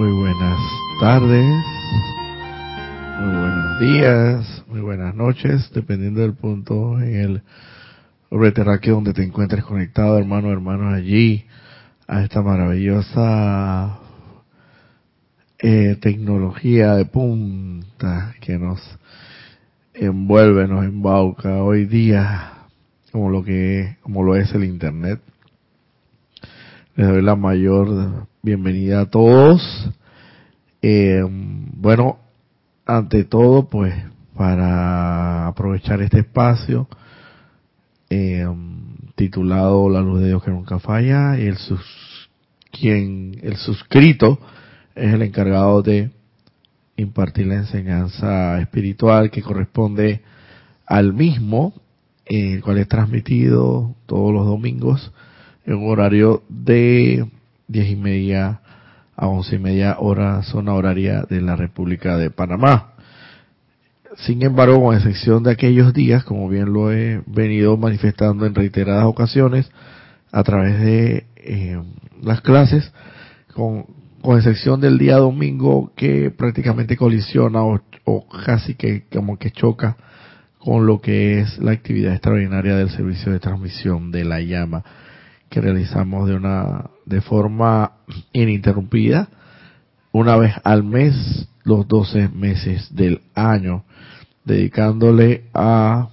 [0.00, 0.58] Muy buenas
[0.98, 1.64] tardes,
[3.20, 7.42] muy buenos días, muy buenas noches, dependiendo del punto en el
[8.30, 8.50] orbe
[8.86, 11.44] donde te encuentres conectado, hermano, hermanos, allí,
[12.08, 13.98] a esta maravillosa
[15.58, 18.80] eh, tecnología de punta que nos
[19.92, 22.52] envuelve, nos embauca hoy día,
[23.12, 25.20] como lo que, como lo es el Internet.
[26.96, 29.90] Les doy la mayor bienvenida a todos.
[30.80, 32.18] Eh, bueno,
[32.86, 33.94] ante todo, pues,
[34.34, 36.88] para aprovechar este espacio
[38.08, 38.46] eh,
[39.14, 42.30] titulado La luz de Dios que nunca falla, y el sus,
[42.70, 44.38] quien el suscrito
[44.94, 46.10] es el encargado de
[46.96, 50.22] impartir la enseñanza espiritual que corresponde
[50.86, 51.74] al mismo,
[52.24, 55.12] el cual es transmitido todos los domingos
[55.66, 57.26] en un horario de
[57.70, 58.60] diez y media
[59.16, 62.94] a once y media hora zona horaria de la República de Panamá.
[64.16, 69.04] Sin embargo, con excepción de aquellos días, como bien lo he venido manifestando en reiteradas
[69.04, 69.70] ocasiones
[70.32, 71.80] a través de eh,
[72.22, 72.92] las clases,
[73.54, 73.86] con,
[74.20, 79.96] con excepción del día domingo que prácticamente colisiona o, o, casi que como que choca
[80.58, 84.84] con lo que es la actividad extraordinaria del servicio de transmisión de la llama
[85.48, 87.92] que realizamos de una de forma
[88.32, 89.28] ininterrumpida
[90.12, 93.84] una vez al mes los 12 meses del año
[94.44, 96.08] dedicándole a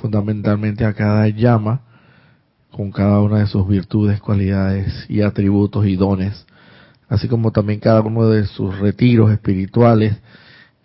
[0.00, 1.82] fundamentalmente a cada llama
[2.72, 6.46] con cada una de sus virtudes, cualidades y atributos y dones
[7.08, 10.16] así como también cada uno de sus retiros espirituales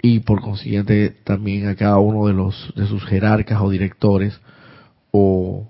[0.02, 4.38] y por consiguiente también a cada uno de los de sus jerarcas o directores
[5.12, 5.69] o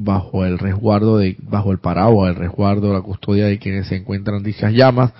[0.00, 4.42] bajo el resguardo de bajo el paraguas el resguardo la custodia de quienes se encuentran
[4.42, 5.12] dichas llamas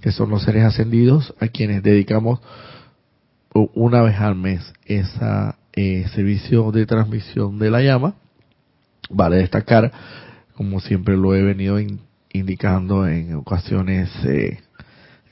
[0.00, 2.40] que son los seres ascendidos a quienes dedicamos
[3.52, 8.14] una vez al mes ese eh, servicio de transmisión de la llama.
[9.08, 9.90] Vale destacar
[10.54, 11.78] como siempre lo he venido
[12.32, 14.58] indicando en ocasiones, eh,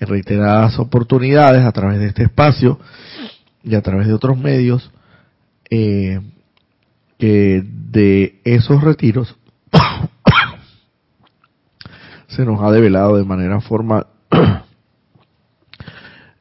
[0.00, 2.78] en reiteradas oportunidades a través de este espacio
[3.62, 4.90] y a través de otros medios,
[5.70, 6.20] eh,
[7.90, 9.36] de esos retiros
[12.28, 14.06] se nos ha develado de manera formal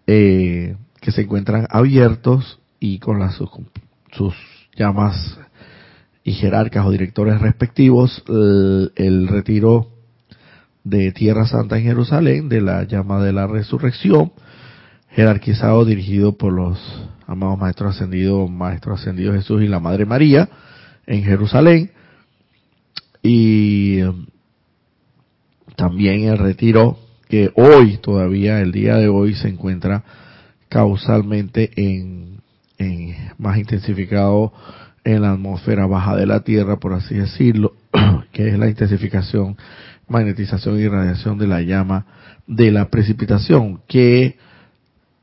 [0.08, 3.50] eh, que se encuentran abiertos y con las sus,
[4.12, 4.36] sus
[4.76, 5.40] llamas
[6.24, 9.88] y jerarcas o directores respectivos el, retiro
[10.84, 14.34] de Tierra Santa en Jerusalén, de la llama de la resurrección,
[15.12, 16.78] jerarquizado, dirigido por los
[17.26, 20.50] amados Maestros Ascendidos, Maestro Ascendido Jesús y la Madre María,
[21.08, 21.92] en Jerusalén.
[23.24, 24.28] Y um,
[25.76, 30.04] también el retiro que hoy, todavía el día de hoy, se encuentra
[30.70, 32.42] causalmente en,
[32.78, 34.54] en más intensificado
[35.04, 37.74] en la atmósfera baja de la Tierra, por así decirlo,
[38.32, 39.58] que es la intensificación
[40.08, 42.06] magnetización y radiación de la llama
[42.48, 44.38] de la precipitación, que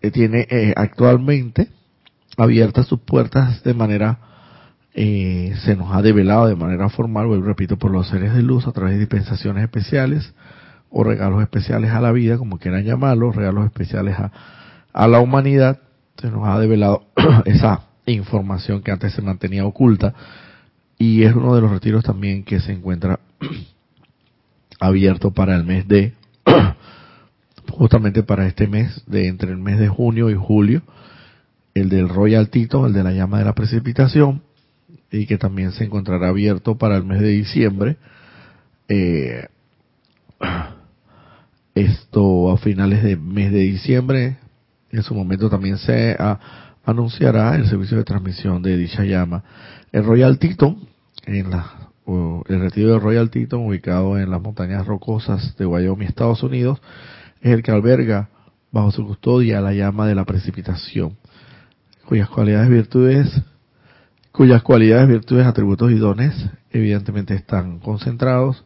[0.03, 1.69] eh, tiene eh, actualmente
[2.37, 4.19] abiertas sus puertas de manera,
[4.97, 8.69] eh, se nos ha develado de manera formal, vuelvo repito, por los seres de luz
[8.69, 10.35] a través de dispensaciones especiales
[10.89, 14.31] o regalos especiales a la vida, como quieran llamarlos, regalos especiales a,
[14.93, 15.81] a la humanidad,
[16.17, 17.07] se nos ha develado
[17.45, 20.15] esa información que antes se mantenía oculta.
[20.97, 23.19] Y es uno de los retiros también que se encuentra
[24.79, 26.15] abierto para el mes de,
[27.69, 30.83] justamente para este mes, de entre el mes de junio y julio,
[31.75, 34.43] el del Royal Tito, el de la llama de la precipitación,
[35.15, 37.97] y que también se encontrará abierto para el mes de diciembre.
[38.89, 39.47] Eh,
[41.75, 44.37] esto a finales del mes de diciembre,
[44.91, 46.17] en su momento también se
[46.85, 49.43] anunciará el servicio de transmisión de dicha llama.
[49.93, 50.77] El Royal Tito,
[51.27, 56.43] en la el retiro de Royal Teton, ubicado en las montañas rocosas de Wyoming, Estados
[56.43, 56.81] Unidos,
[57.41, 58.29] es el que alberga
[58.71, 61.17] bajo su custodia la llama de la precipitación,
[62.07, 63.43] cuyas cualidades, virtudes,
[64.35, 66.35] cuyas cualidades, virtudes, atributos y dones
[66.73, 68.65] evidentemente están concentrados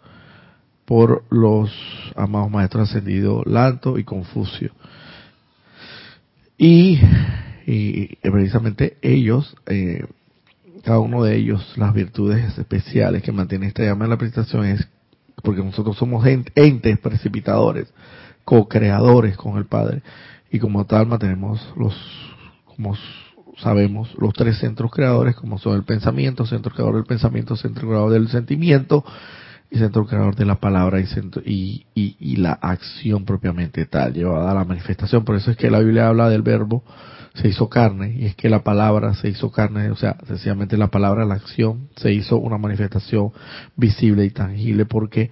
[0.87, 1.71] por los
[2.17, 4.73] amados maestros ascendidos Lanto y Confucio.
[6.57, 6.99] Y,
[7.67, 10.07] y precisamente ellos eh,
[10.85, 14.89] cada uno de ellos las virtudes especiales que mantiene esta llama de la presentación es
[15.43, 17.93] porque nosotros somos entes precipitadores,
[18.47, 20.01] co-creadores con el Padre
[20.51, 21.95] y como tal mantenemos los,
[22.65, 22.97] como
[23.63, 28.13] sabemos, los tres centros creadores como son el pensamiento, centro creador del pensamiento, centro creador
[28.13, 29.05] del sentimiento
[29.71, 34.15] y centro creador de la palabra y, centro, y, y, y, la acción propiamente tal,
[34.15, 35.25] llevada a la manifestación.
[35.25, 36.83] Por eso es que la Biblia habla del verbo
[37.35, 40.89] se hizo carne, y es que la palabra se hizo carne, o sea, sencillamente la
[40.89, 43.31] palabra, la acción, se hizo una manifestación
[43.77, 45.31] visible y tangible, porque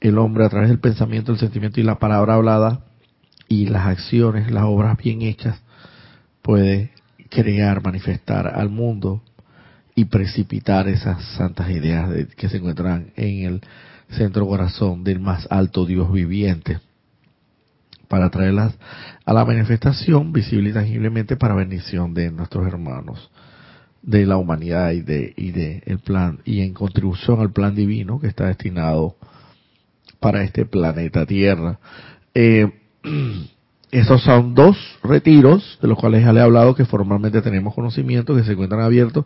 [0.00, 2.84] el hombre a través del pensamiento, el sentimiento y la palabra hablada,
[3.48, 5.60] y las acciones, las obras bien hechas,
[6.42, 6.92] puede
[7.30, 9.22] crear, manifestar al mundo
[9.94, 13.60] y precipitar esas santas ideas que se encuentran en el
[14.10, 16.78] centro corazón del más alto Dios viviente
[18.08, 18.76] para traerlas
[19.24, 23.30] a la manifestación visible y tangiblemente para bendición de nuestros hermanos
[24.02, 28.18] de la humanidad y de y de el plan y en contribución al plan divino
[28.18, 29.16] que está destinado
[30.18, 31.78] para este planeta Tierra.
[32.34, 32.70] Eh,
[33.90, 38.36] esos son dos retiros de los cuales ya le he hablado que formalmente tenemos conocimiento
[38.36, 39.24] que se encuentran abiertos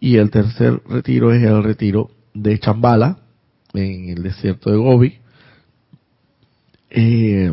[0.00, 3.18] y el tercer retiro es el retiro de Chambala
[3.72, 5.18] en el desierto de Gobi.
[6.90, 7.52] Eh,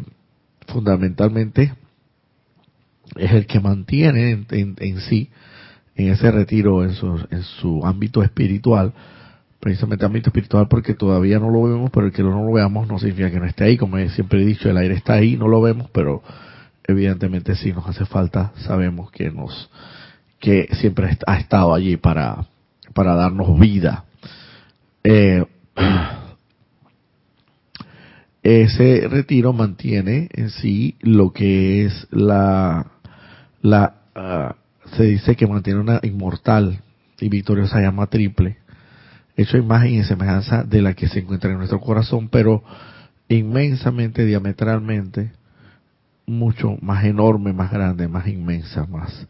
[0.67, 1.73] fundamentalmente
[3.15, 5.29] es el que mantiene en, sí,
[5.95, 8.93] en ese retiro, en su, en su ámbito espiritual,
[9.61, 12.97] precisamente ámbito espiritual porque todavía no lo vemos, pero el que no lo veamos no
[12.97, 15.61] significa que no esté ahí, como siempre he dicho, el aire está ahí, no lo
[15.61, 16.23] vemos, pero
[16.85, 19.69] evidentemente si nos hace falta, sabemos que nos,
[20.39, 22.47] que siempre ha estado allí para,
[22.93, 24.05] para darnos vida.
[25.03, 25.45] Eh,
[28.43, 32.87] ese retiro mantiene en sí lo que es la,
[33.61, 34.55] la ah,
[34.95, 36.81] se dice que mantiene una inmortal
[37.19, 38.57] y victoriosa llama triple,
[39.35, 42.63] hecho imagen y semejanza de la que se encuentra en nuestro corazón, pero
[43.27, 45.31] inmensamente, diametralmente,
[46.25, 49.27] mucho más enorme, más grande, más inmensa, más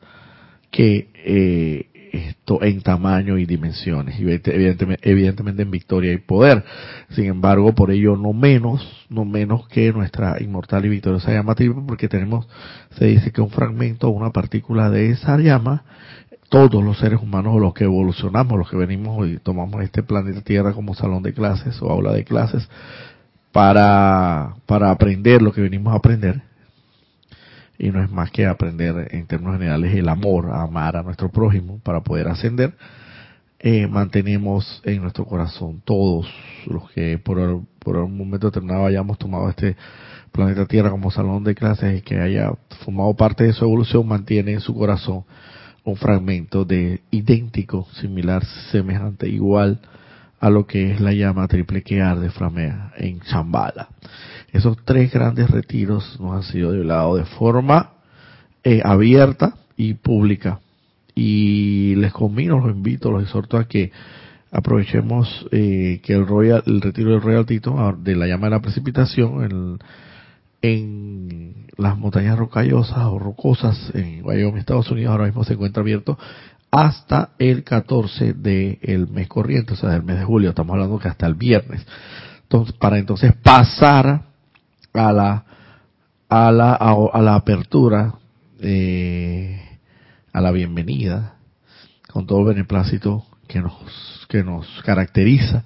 [0.70, 6.64] que eh, esto en tamaño y dimensiones, evidentemente, evidentemente en victoria y poder.
[7.10, 11.56] Sin embargo, por ello no menos, no menos que nuestra inmortal y victoriosa llama
[11.88, 12.48] porque tenemos,
[12.98, 15.84] se dice que un fragmento, una partícula de esa llama,
[16.52, 20.74] todos los seres humanos, los que evolucionamos, los que venimos y tomamos este planeta Tierra
[20.74, 22.68] como salón de clases o aula de clases,
[23.54, 26.42] para, para aprender lo que venimos a aprender,
[27.80, 31.80] y no es más que aprender en términos generales el amor, amar a nuestro prójimo
[31.84, 32.74] para poder ascender,
[33.60, 36.28] eh, mantenemos en nuestro corazón todos
[36.68, 39.78] los que por, por un momento determinado hayamos tomado este
[40.34, 42.52] planeta Tierra como salón de clases y que haya
[42.84, 45.24] formado parte de su evolución, mantiene en su corazón
[45.84, 49.80] un fragmento de idéntico, similar, semejante, igual
[50.40, 53.90] a lo que es la llama triple que arde flamea en Chambala.
[54.52, 57.92] Esos tres grandes retiros nos han sido develados de forma
[58.64, 60.60] eh, abierta y pública.
[61.16, 63.92] Y les convino, los invito, los exhorto a que
[64.52, 68.52] aprovechemos eh, que el Royal, el retiro del Royal Tito, ah, de la llama de
[68.52, 69.80] la precipitación, en,
[70.62, 71.41] en
[71.78, 76.18] las montañas rocallosas o rocosas en Wyoming, Estados Unidos, ahora mismo se encuentra abierto
[76.72, 80.50] hasta el 14 del mes corriente, o sea, del mes de julio.
[80.50, 81.86] Estamos hablando que hasta el viernes.
[82.44, 84.24] Entonces, para entonces pasar
[84.94, 85.46] a la
[86.30, 88.16] a la a, la apertura,
[88.60, 89.62] eh,
[90.32, 91.36] a la bienvenida,
[92.10, 95.66] con todo el beneplácito que nos que nos caracteriza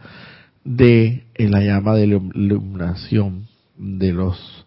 [0.64, 3.48] de la llama de iluminación
[3.78, 4.65] de los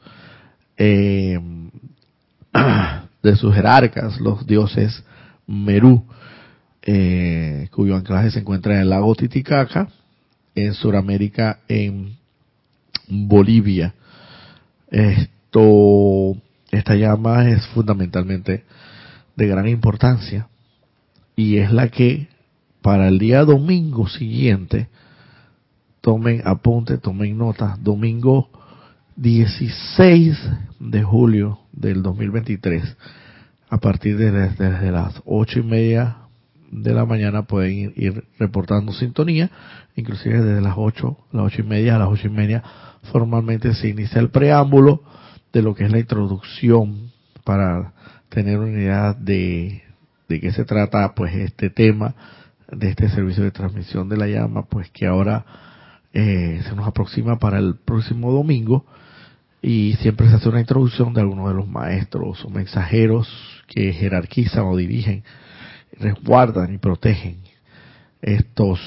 [0.79, 1.39] eh,
[3.23, 5.05] de sus jerarcas, los dioses
[5.47, 6.05] Merú,
[6.83, 9.89] eh, cuyo anclaje se encuentra en el lago Titicaca,
[10.55, 12.17] en Sudamérica, en
[13.09, 13.95] Bolivia.
[14.91, 16.37] Esto,
[16.71, 18.65] esta llama es fundamentalmente
[19.37, 20.49] de gran importancia
[21.37, 22.29] y es la que
[22.83, 24.89] para el día domingo siguiente,
[26.01, 28.49] tomen apunte, tomen nota, domingo
[29.19, 30.39] 16
[30.79, 32.97] de julio del 2023,
[33.69, 36.19] a partir de desde las ocho y media
[36.71, 39.51] de la mañana pueden ir, reportando sintonía,
[39.97, 42.63] inclusive desde las 8, las ocho y media a las ocho y media
[43.11, 45.03] formalmente se inicia el preámbulo
[45.53, 47.11] de lo que es la introducción
[47.43, 47.95] para
[48.29, 49.83] tener una idea de,
[50.29, 52.15] de qué se trata pues este tema
[52.71, 55.45] de este servicio de transmisión de la llama pues que ahora
[56.13, 58.87] eh, se nos aproxima para el próximo domingo
[59.61, 63.29] y siempre se hace una introducción de algunos de los maestros o mensajeros
[63.67, 65.25] que jerarquizan o dirigen
[65.99, 67.39] resguardan y protegen
[68.23, 68.81] estos,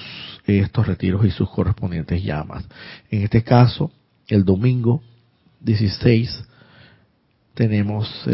[0.46, 2.66] estos retiros y sus correspondientes llamas.
[3.10, 3.92] En este caso,
[4.28, 5.02] el domingo
[5.62, 6.46] 16
[7.54, 8.28] tenemos,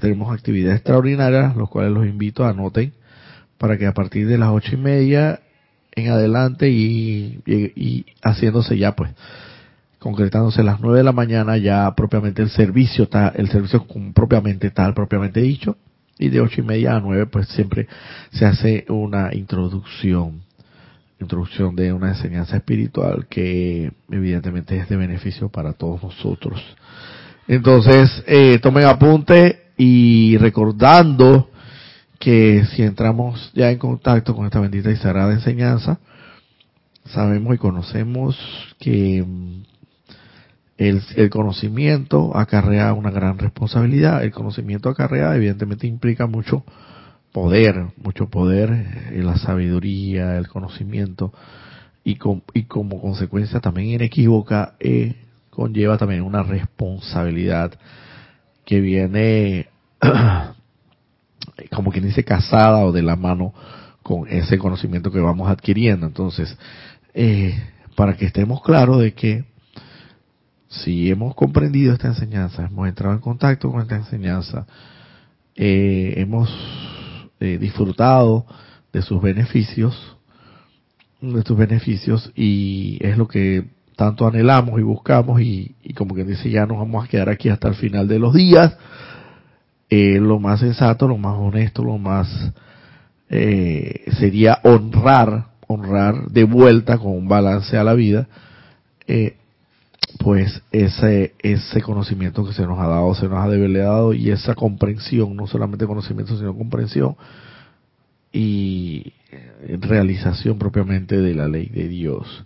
[0.00, 2.92] tenemos actividades extraordinarias, los cuales los invito a anoten
[3.58, 5.40] para que a partir de las ocho y media
[5.94, 9.12] en adelante y, y, haciéndose ya pues
[10.06, 13.84] concretándose a las 9 de la mañana ya propiamente el servicio el servicio
[14.14, 15.76] propiamente tal propiamente dicho
[16.16, 17.88] y de ocho y media a nueve pues siempre
[18.30, 20.42] se hace una introducción
[21.18, 26.62] introducción de una enseñanza espiritual que evidentemente es de beneficio para todos nosotros.
[27.48, 31.50] Entonces eh, tomen apunte y recordando
[32.20, 35.98] que si entramos ya en contacto con esta bendita y sagrada enseñanza
[37.06, 38.38] sabemos y conocemos
[38.78, 39.75] que mm,
[40.78, 44.22] el, el, conocimiento acarrea una gran responsabilidad.
[44.22, 46.64] El conocimiento acarrea evidentemente implica mucho
[47.32, 48.70] poder, mucho poder,
[49.12, 51.32] eh, la sabiduría, el conocimiento
[52.04, 52.18] y,
[52.54, 55.16] y como consecuencia también inequívoca eh,
[55.50, 57.72] conlleva también una responsabilidad
[58.64, 59.68] que viene
[61.70, 63.52] como quien dice casada o de la mano
[64.02, 66.06] con ese conocimiento que vamos adquiriendo.
[66.06, 66.56] Entonces,
[67.12, 67.54] eh,
[67.96, 69.44] para que estemos claros de que
[70.84, 74.66] si hemos comprendido esta enseñanza, hemos entrado en contacto con esta enseñanza,
[75.54, 76.50] eh, hemos
[77.40, 78.46] eh, disfrutado
[78.92, 80.16] de sus beneficios,
[81.20, 83.64] de sus beneficios y es lo que
[83.96, 87.68] tanto anhelamos y buscamos y, como que dice ya nos vamos a quedar aquí hasta
[87.68, 88.76] el final de los días,
[89.88, 92.52] eh, lo más sensato, lo más honesto, lo más
[93.28, 98.28] sería honrar, honrar de vuelta con un balance a la vida,
[99.06, 99.36] eh,
[100.18, 104.54] pues ese, ese conocimiento que se nos ha dado, se nos ha develado y esa
[104.54, 107.16] comprensión, no solamente conocimiento, sino comprensión
[108.32, 109.12] y
[109.80, 112.44] realización propiamente de la ley de Dios.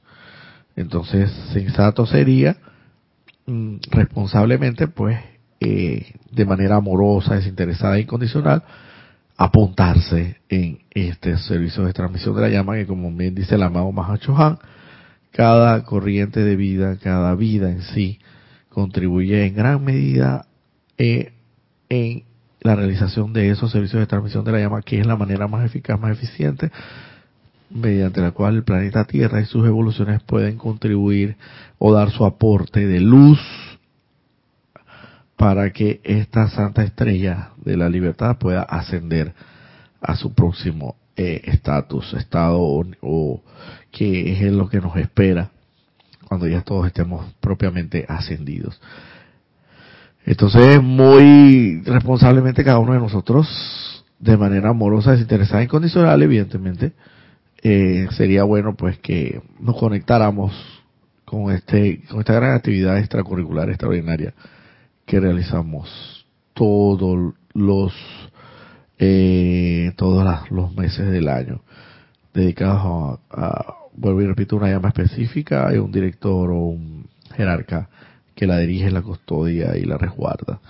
[0.77, 2.57] Entonces, sensato sería
[3.47, 5.19] mm, responsablemente, pues,
[5.61, 8.63] eh, de manera amorosa, desinteresada e incondicional,
[9.37, 13.91] apuntarse en este servicio de transmisión de la llama que, como bien dice el amado
[13.91, 14.59] Mahacho Han,
[15.33, 18.19] cada corriente de vida, cada vida en sí,
[18.69, 20.47] contribuye en gran medida
[20.99, 21.33] eh,
[21.89, 22.25] en
[22.61, 25.65] la realización de esos servicios de transmisión de la llama, que es la manera más
[25.65, 26.71] eficaz, más eficiente,
[27.71, 31.37] mediante la cual el planeta Tierra y sus evoluciones pueden contribuir
[31.79, 33.41] o dar su aporte de luz
[35.37, 39.33] para que esta santa estrella de la libertad pueda ascender
[40.03, 43.43] a su próximo eh, estatus, estado o,
[43.91, 45.51] que es lo que nos espera
[46.29, 48.81] cuando ya todos estemos propiamente ascendidos.
[50.25, 56.93] Entonces, muy responsablemente cada uno de nosotros, de manera amorosa, desinteresada, incondicional, evidentemente,
[57.63, 60.53] eh, sería bueno pues que nos conectáramos
[61.25, 64.35] con este, con esta gran actividad extracurricular extraordinaria
[65.07, 67.93] que realizamos todos los
[68.99, 71.63] eh, todos los meses del año
[72.33, 77.89] dedicados a, vuelvo y repito, una llama específica, hay un director o un jerarca
[78.35, 80.61] que la dirige, la custodia y la resguarda.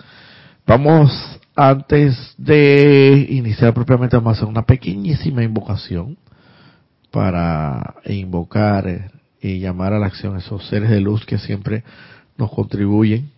[0.67, 1.11] Vamos,
[1.55, 6.17] antes de iniciar propiamente, vamos a hacer una pequeñísima invocación
[7.11, 9.11] para invocar
[9.41, 11.83] y llamar a la acción esos seres de luz que siempre
[12.37, 13.29] nos contribuyen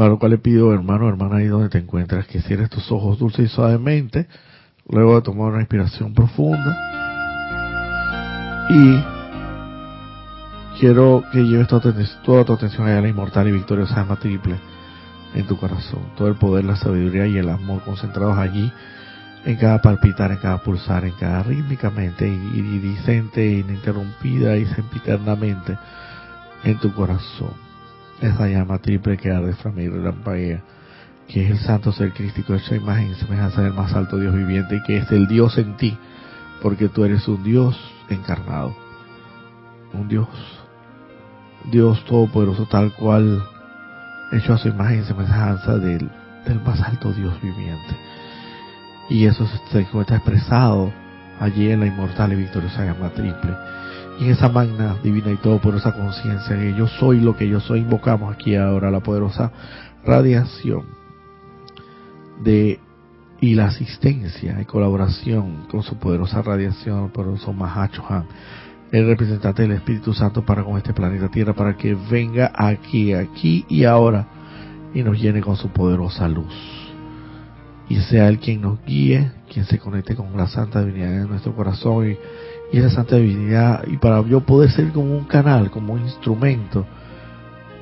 [0.00, 3.18] para lo cual le pido, hermano, hermana, ahí donde te encuentras, que cierres tus ojos
[3.18, 4.28] dulce y suavemente,
[4.88, 7.09] luego de tomar una inspiración profunda.
[8.72, 9.04] Y
[10.78, 14.60] quiero que lleves toda tu, atención a la inmortal y victoriosa alma triple
[15.34, 16.12] en tu corazón.
[16.16, 18.72] Todo el poder, la sabiduría y el amor concentrados allí
[19.44, 25.76] en cada palpitar, en cada pulsar, en cada rítmicamente, iridiscente, ininterrumpida y sempiternamente
[26.62, 27.70] en tu corazón
[28.20, 30.62] esa llama triple que arde, y relampaguea,
[31.26, 34.76] que es el santo ser crístico hecho imagen y semejanza del más alto Dios viviente
[34.76, 35.98] y que es el Dios en ti,
[36.62, 37.76] porque tú eres un Dios
[38.14, 38.74] encarnado,
[39.92, 40.28] un Dios,
[41.70, 43.42] Dios todopoderoso tal cual,
[44.32, 46.10] hecho a su imagen y semejanza del,
[46.64, 47.96] más alto Dios viviente.
[49.08, 50.92] Y eso se encuentra expresado
[51.40, 53.56] allí en la inmortal y victoriosa llama triple
[54.20, 57.80] y en esa magna, divina y todopoderosa conciencia que yo soy lo que yo soy,
[57.80, 59.50] invocamos aquí ahora la poderosa
[60.04, 60.84] radiación
[62.42, 62.78] de
[63.40, 68.26] y la asistencia y colaboración con su poderosa radiación, poderoso Mahachohan,
[68.92, 73.64] el representante del Espíritu Santo para con este planeta Tierra, para que venga aquí, aquí
[73.68, 74.26] y ahora
[74.92, 76.54] y nos llene con su poderosa luz.
[77.88, 81.54] Y sea Él quien nos guíe, quien se conecte con la santa divinidad en nuestro
[81.54, 82.16] corazón y
[82.72, 86.86] y esa santa divinidad y para yo poder ser como un canal, como un instrumento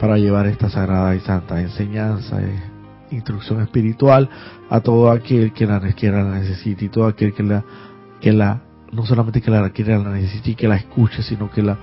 [0.00, 2.62] para llevar esta sagrada y santa enseñanza, eh,
[3.10, 4.28] instrucción espiritual
[4.70, 7.64] a todo aquel que la quiera la necesite y todo aquel que la
[8.20, 8.62] que la
[8.92, 11.76] no solamente que la, que la necesite y que la escuche, sino que la,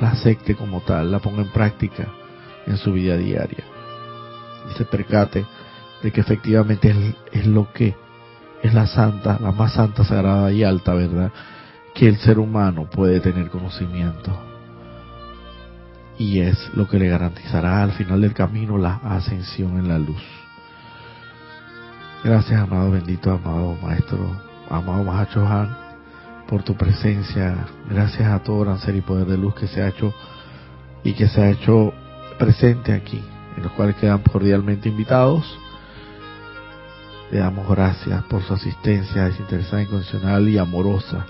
[0.00, 2.06] la acepte como tal, la ponga en práctica
[2.66, 3.64] en su vida diaria.
[4.70, 5.44] Y se percate
[6.02, 6.94] de que efectivamente
[7.32, 7.94] es lo que
[8.62, 11.32] es la santa, la más santa, sagrada y alta, ¿verdad?
[11.94, 14.38] Que el ser humano puede tener conocimiento.
[16.18, 20.22] Y es lo que le garantizará al final del camino la ascensión en la luz.
[22.24, 25.76] Gracias, amado bendito, amado Maestro, amado Mahacho Han,
[26.46, 27.66] por tu presencia.
[27.90, 30.14] Gracias a todo gran ser y poder de luz que se ha hecho
[31.02, 31.92] y que se ha hecho
[32.38, 33.20] presente aquí,
[33.56, 35.44] en los cuales quedan cordialmente invitados.
[37.32, 41.26] Le damos gracias por su asistencia desinteresada, incondicional y amorosa.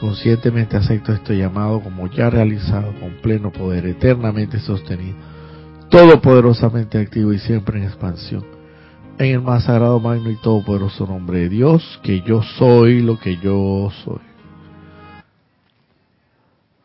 [0.00, 5.18] Conscientemente acepto este llamado como ya realizado con pleno poder, eternamente sostenido,
[5.90, 8.61] todopoderosamente activo y siempre en expansión
[9.28, 13.36] en el más sagrado, magno y todopoderoso nombre de Dios, que yo soy lo que
[13.36, 14.20] yo soy.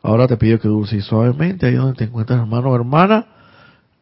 [0.04, 3.26] Ahora te pido que dulce y suavemente, ahí donde te encuentras, hermano o hermana,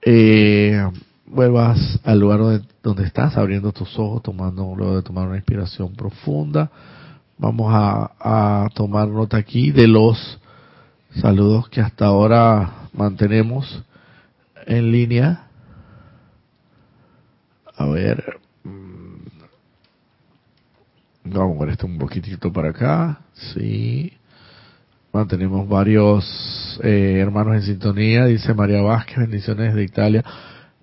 [0.02, 0.86] eh,
[1.26, 6.70] vuelvas al lugar donde, estás, abriendo tus ojos, tomando luego de tomar una inspiración profunda.
[7.38, 10.40] Vamos a, a tomar nota aquí de los
[11.22, 13.84] saludos que hasta ahora mantenemos
[14.68, 15.46] en línea
[17.78, 18.40] a ver.
[18.64, 19.28] Mm,
[21.26, 23.20] vamos a ver esto un poquitito para acá.
[23.34, 24.14] Sí.
[25.12, 28.26] Mantenemos varios eh, hermanos en sintonía.
[28.26, 30.24] Dice María Vázquez, bendiciones de Italia.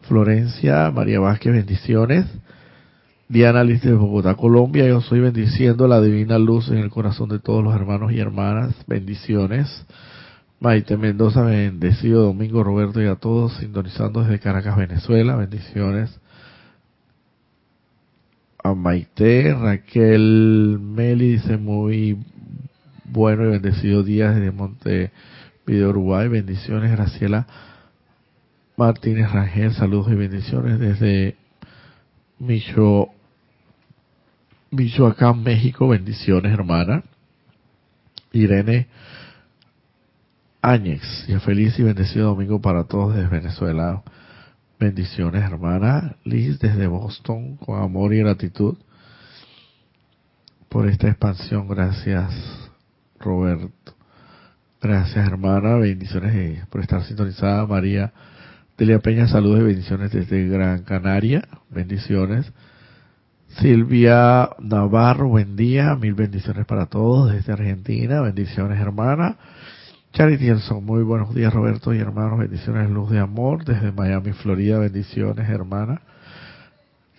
[0.03, 2.27] Florencia, María Vázquez, bendiciones.
[3.29, 4.87] Diana Liz de Bogotá, Colombia.
[4.87, 8.75] Yo soy bendiciendo la divina luz en el corazón de todos los hermanos y hermanas.
[8.87, 9.87] Bendiciones.
[10.61, 15.37] Maite Mendoza, bendecido Domingo Roberto y a todos sintonizando desde Caracas, Venezuela.
[15.37, 16.22] Bendiciones
[18.63, 22.19] a Maite, Raquel Meli dice muy
[23.05, 25.11] bueno y bendecido día desde Monte
[25.67, 27.47] Video Uruguay, bendiciones Graciela
[28.77, 31.37] Martínez Rangel, saludos y bendiciones desde
[32.39, 33.09] Micho,
[34.71, 37.05] Michoacán, México, bendiciones hermana.
[38.33, 38.89] Irene
[40.63, 44.03] Áñez, y feliz y bendecido domingo para todos desde Venezuela.
[44.83, 48.77] Bendiciones, hermana Liz, desde Boston, con amor y gratitud
[50.69, 51.69] por esta expansión.
[51.69, 52.35] Gracias,
[53.21, 53.95] Roberto.
[54.81, 55.77] Gracias, hermana.
[55.77, 57.65] Bendiciones por estar sintonizada.
[57.65, 58.13] María
[58.77, 61.47] Delia Peña, saludos y bendiciones desde Gran Canaria.
[61.71, 62.53] Bendiciones.
[63.61, 65.95] Silvia Navarro, buen día.
[65.95, 68.21] Mil bendiciones para todos desde Argentina.
[68.21, 69.37] Bendiciones, hermana.
[70.13, 74.79] Charity Elson, muy buenos días Roberto y hermanos, bendiciones, luz de amor desde Miami, Florida,
[74.79, 76.03] bendiciones hermana.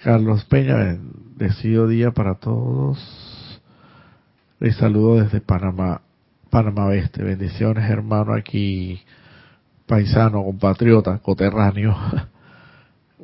[0.04, 3.00] Carlos Peña, bendecido día para todos.
[4.60, 6.02] Les saludo desde Panamá,
[6.52, 9.02] Panamá Oeste, bendiciones hermano aquí,
[9.88, 11.96] paisano, compatriota, coterráneo.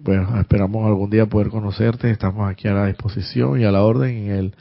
[0.01, 4.15] Bueno, esperamos algún día poder conocerte, estamos aquí a la disposición y a la orden
[4.15, 4.55] en el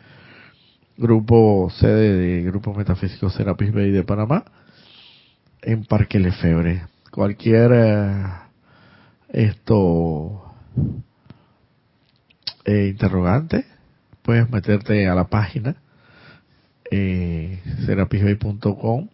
[0.97, 4.45] grupo sede de Grupo Metafísico Serapis Bay de Panamá
[5.69, 6.83] en Parque Lefebre.
[7.11, 8.25] Cualquier eh,
[9.29, 10.51] esto
[12.65, 13.67] eh, interrogante,
[14.23, 15.77] puedes meterte a la página
[16.91, 19.09] eh, serapisbay.com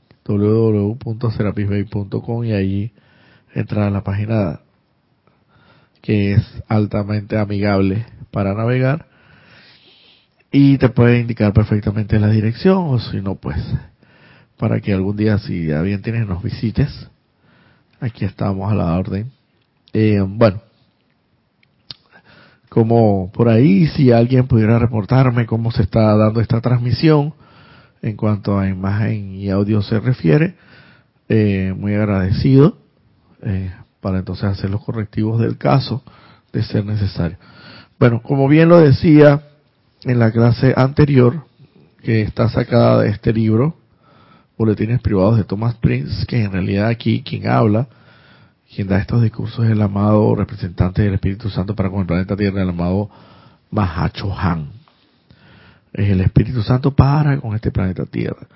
[2.45, 2.93] y ahí
[3.53, 4.61] entrar a la página
[6.03, 9.07] que es altamente amigable para navegar
[10.53, 13.57] y te puede indicar perfectamente la dirección o si no pues
[14.59, 17.09] para que algún día, si ya bien tienes, nos visites.
[18.01, 19.31] Aquí estamos a la orden.
[19.93, 20.61] Eh, bueno,
[22.69, 27.35] como por ahí, si alguien pudiera reportarme cómo se está dando esta transmisión
[28.03, 30.57] en cuanto a imagen y audio se refiere,
[31.29, 32.77] eh, muy agradecido
[33.43, 36.03] eh, para entonces hacer los correctivos del caso
[36.53, 37.39] de ser necesario.
[37.99, 39.43] Bueno, como bien lo decía
[40.03, 41.45] en la clase anterior,
[42.03, 43.77] que está sacada de este libro,
[44.57, 47.89] boletines privados de Thomas Prince, que en realidad aquí quien habla,
[48.75, 52.37] quien da estos discursos es el amado representante del Espíritu Santo para con el planeta
[52.37, 53.11] Tierra, el amado
[53.71, 54.69] Mahacho Han.
[55.93, 58.47] Es el Espíritu Santo para con este planeta Tierra.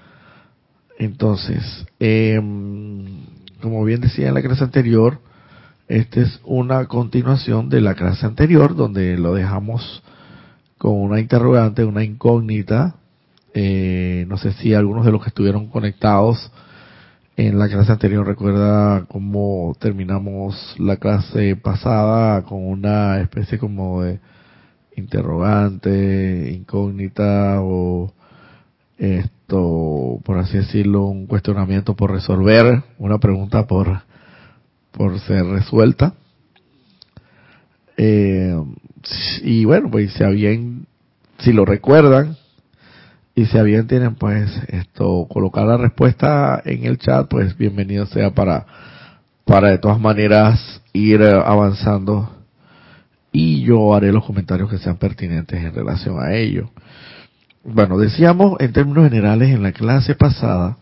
[0.98, 3.20] Entonces, em,
[3.60, 5.20] como bien decía en la clase anterior,
[5.86, 10.02] esta es una continuación de la clase anterior, donde lo dejamos
[10.76, 12.96] con una interrogante, una incógnita,
[13.60, 16.52] eh, no sé si algunos de los que estuvieron conectados
[17.36, 24.20] en la clase anterior recuerda cómo terminamos la clase pasada con una especie como de
[24.94, 28.12] interrogante, incógnita o
[28.96, 34.02] esto, por así decirlo, un cuestionamiento por resolver, una pregunta por,
[34.92, 36.14] por ser resuelta.
[37.96, 38.56] Eh,
[39.42, 40.86] y bueno, pues si bien,
[41.40, 42.36] si lo recuerdan,
[43.38, 48.30] y si bien tienen pues esto, colocar la respuesta en el chat, pues bienvenido sea
[48.34, 48.66] para,
[49.44, 52.34] para de todas maneras ir avanzando
[53.30, 56.70] y yo haré los comentarios que sean pertinentes en relación a ello.
[57.62, 60.76] Bueno, decíamos en términos generales en la clase pasada,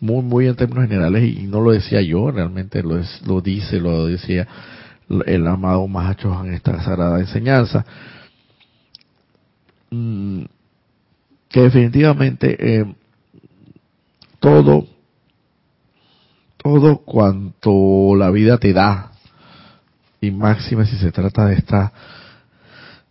[0.00, 3.78] muy, muy en términos generales, y no lo decía yo, realmente lo, es, lo dice,
[3.78, 4.48] lo decía
[5.26, 7.84] el amado Mahacho en esta sagrada enseñanza,
[9.92, 10.42] mm,
[11.50, 12.94] que definitivamente eh,
[14.38, 14.86] todo,
[16.56, 19.12] todo cuanto la vida te da,
[20.20, 21.92] y máxima si se trata de esta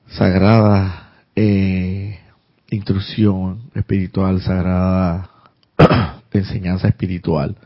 [0.08, 2.20] sagrada eh,
[2.70, 5.30] intrusión espiritual, sagrada
[6.32, 7.58] enseñanza espiritual,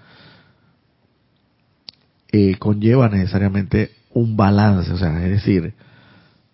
[2.31, 5.75] eh, conlleva necesariamente un balance, o sea, es decir,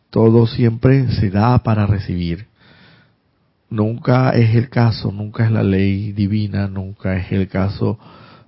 [0.10, 2.48] todo siempre se da para recibir.
[3.69, 7.99] Nunca es el caso, nunca es la ley divina, nunca es el caso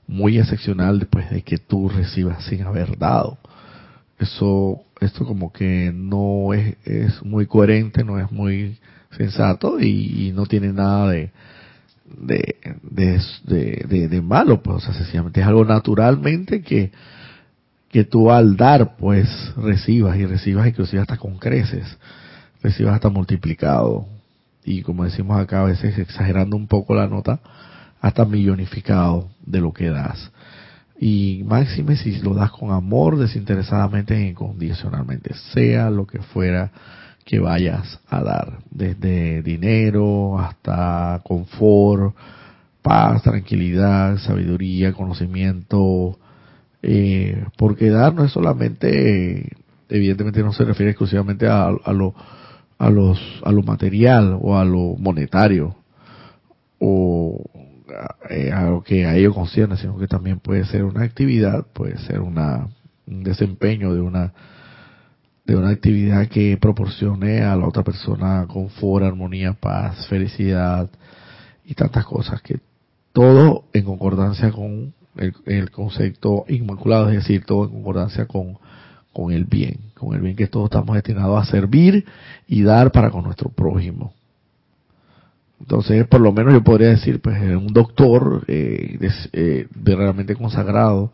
[0.07, 3.37] muy excepcional después de que tú recibas sin haber dado.
[4.19, 8.77] Eso, esto como que no es, es muy coherente, no es muy
[9.17, 11.31] sensato y, no tiene nada de,
[12.05, 12.55] de,
[13.43, 16.91] de, de, malo, pues, sencillamente es algo naturalmente que,
[17.89, 21.97] que tú al dar, pues, recibas y recibas inclusive hasta con creces,
[22.61, 24.07] recibas hasta multiplicado.
[24.63, 27.39] Y como decimos acá, a veces exagerando un poco la nota,
[27.99, 30.31] hasta millonificado de lo que das.
[30.99, 36.71] Y máxime si lo das con amor, desinteresadamente e incondicionalmente, sea lo que fuera
[37.25, 42.15] que vayas a dar, desde dinero hasta confort,
[42.81, 46.17] paz, tranquilidad, sabiduría, conocimiento,
[46.81, 49.55] eh, porque dar no es solamente,
[49.89, 52.13] evidentemente no se refiere exclusivamente a, a, lo,
[52.81, 55.75] a, los, a lo material o a lo monetario
[56.79, 57.39] o
[58.31, 61.99] eh, a, lo que a ello concierne, sino que también puede ser una actividad, puede
[61.99, 62.69] ser una,
[63.05, 64.33] un desempeño de una
[65.45, 70.89] de una actividad que proporcione a la otra persona confort, armonía, paz, felicidad
[71.65, 72.59] y tantas cosas que
[73.11, 78.57] todo en concordancia con el, concepto inmaculado, es decir, todo en concordancia con,
[79.11, 82.05] con el bien, con el bien que todos estamos destinados a servir
[82.47, 84.13] y dar para con nuestro prójimo.
[85.59, 88.97] Entonces, por lo menos yo podría decir, pues, un doctor eh,
[89.31, 91.11] eh, de, realmente consagrado,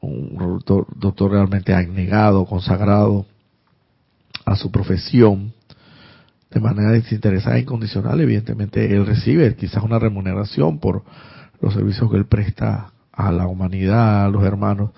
[0.00, 3.26] un doctor, doctor realmente abnegado, consagrado,
[4.44, 5.52] a su profesión
[6.50, 11.04] de manera desinteresada e incondicional, evidentemente él recibe quizás una remuneración por
[11.60, 14.90] los servicios que él presta a la humanidad, a los hermanos,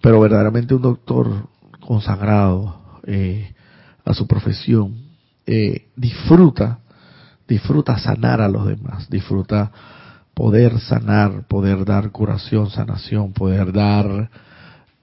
[0.00, 1.48] pero verdaderamente un doctor
[1.86, 3.54] consagrado eh,
[4.04, 5.04] a su profesión
[5.46, 6.80] eh, disfruta,
[7.46, 9.70] disfruta sanar a los demás, disfruta
[10.32, 14.30] poder sanar, poder dar curación, sanación, poder dar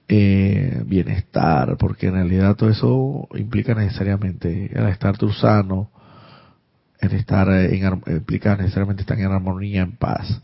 [0.08, 5.90] eh, bienestar, porque en realidad todo eso implica necesariamente el estar tú sano,
[7.00, 10.42] el estar en, implica necesariamente estar en armonía, en paz.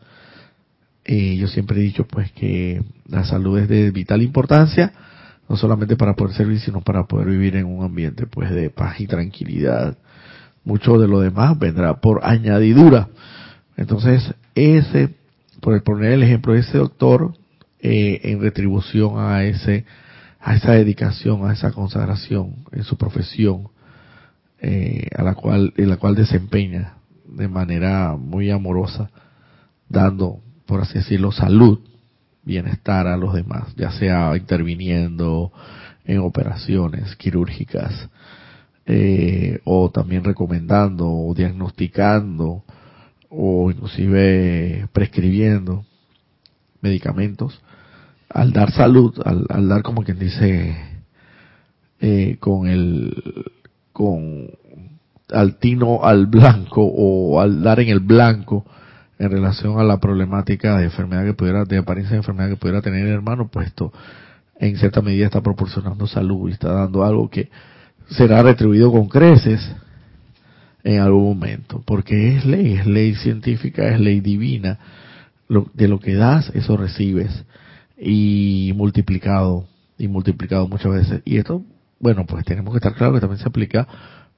[1.04, 4.92] y yo siempre he dicho pues que la salud es de vital importancia,
[5.48, 9.00] no solamente para poder servir, sino para poder vivir en un ambiente pues de paz
[9.00, 9.96] y tranquilidad.
[10.64, 13.08] Mucho de lo demás vendrá por añadidura.
[13.76, 15.14] Entonces, ese,
[15.60, 17.32] por poner el ejemplo de ese doctor,
[17.80, 19.84] eh, en retribución a ese
[20.40, 23.68] a esa dedicación, a esa consagración en su profesión,
[24.60, 26.94] eh, a la cual en la cual desempeña
[27.26, 29.10] de manera muy amorosa,
[29.88, 31.80] dando, por así decirlo, salud,
[32.48, 35.52] bienestar a los demás, ya sea interviniendo
[36.06, 38.08] en operaciones quirúrgicas,
[38.86, 42.64] eh, o también recomendando o diagnosticando
[43.28, 45.84] o inclusive prescribiendo
[46.80, 47.60] medicamentos.
[48.30, 50.74] Al dar salud, al, dar como quien dice,
[52.00, 53.14] eh, con el,
[53.92, 54.48] con,
[55.30, 58.64] al tino al blanco o al dar en el blanco
[59.18, 62.82] en relación a la problemática de enfermedad que pudiera, de apariencia de enfermedad que pudiera
[62.82, 63.92] tener el hermano, puesto
[64.58, 67.48] en cierta medida está proporcionando salud y está dando algo que
[68.10, 69.60] será retribuido con creces
[70.84, 74.78] en algún momento, porque es ley, es ley científica, es ley divina.
[75.74, 77.44] de lo que das, eso recibes
[77.98, 79.66] y multiplicado
[79.98, 81.22] y multiplicado muchas veces.
[81.24, 81.62] Y esto,
[81.98, 83.86] bueno, pues tenemos que estar claro que también se aplica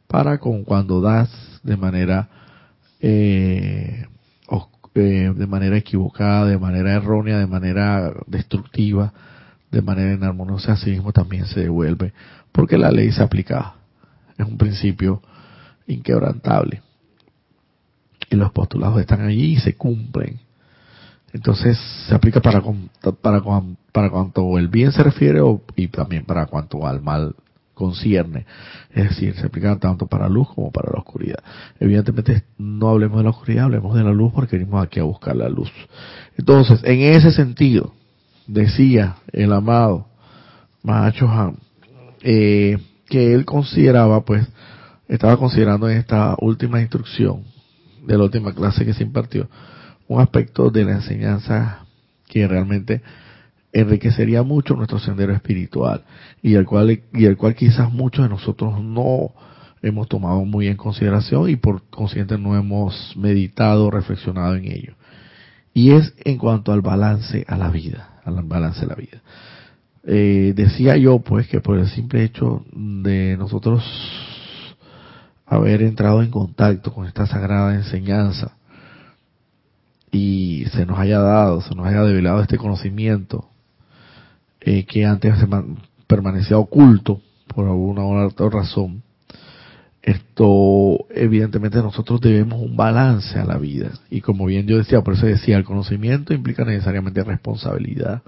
[0.06, 1.30] para con cuando das
[1.62, 2.28] de manera
[3.00, 4.06] eh,
[4.94, 9.12] eh, de manera equivocada, de manera errónea, de manera destructiva,
[9.70, 12.12] de manera inarmoniosa, así mismo también se devuelve,
[12.52, 13.74] porque la ley se aplica.
[14.36, 15.22] Es un principio
[15.86, 16.82] inquebrantable.
[18.30, 20.40] Y los postulados están allí y se cumplen.
[21.32, 22.62] Entonces se aplica para,
[23.20, 23.42] para,
[23.92, 25.40] para cuanto el bien se refiere
[25.76, 27.34] y también para cuanto al mal
[27.80, 28.44] concierne.
[28.90, 31.42] Es decir, se aplica tanto para la luz como para la oscuridad.
[31.80, 35.34] Evidentemente no hablemos de la oscuridad, hablemos de la luz porque venimos aquí a buscar
[35.34, 35.72] la luz.
[36.36, 37.94] Entonces, en ese sentido,
[38.46, 40.06] decía el amado
[40.82, 41.56] Mahacho Han,
[42.22, 42.76] eh,
[43.08, 44.46] que él consideraba, pues,
[45.08, 47.44] estaba considerando en esta última instrucción
[48.06, 49.48] de la última clase que se impartió,
[50.06, 51.86] un aspecto de la enseñanza
[52.28, 53.00] que realmente
[53.72, 56.02] enriquecería mucho nuestro sendero espiritual
[56.42, 59.32] y el cual y cual quizás muchos de nosotros no
[59.82, 64.94] hemos tomado muy en consideración y por consciente no hemos meditado, reflexionado en ello.
[65.72, 69.22] Y es en cuanto al balance a la vida, al balance de la vida.
[70.04, 73.84] Eh, decía yo pues que por el simple hecho de nosotros
[75.46, 78.56] haber entrado en contacto con esta sagrada enseñanza
[80.10, 83.50] y se nos haya dado, se nos haya develado este conocimiento
[84.60, 85.34] eh, que antes
[86.06, 89.02] permanecía oculto por alguna otra razón,
[90.02, 93.90] esto evidentemente nosotros debemos un balance a la vida.
[94.10, 98.22] Y como bien yo decía, por eso decía, el conocimiento implica necesariamente responsabilidad.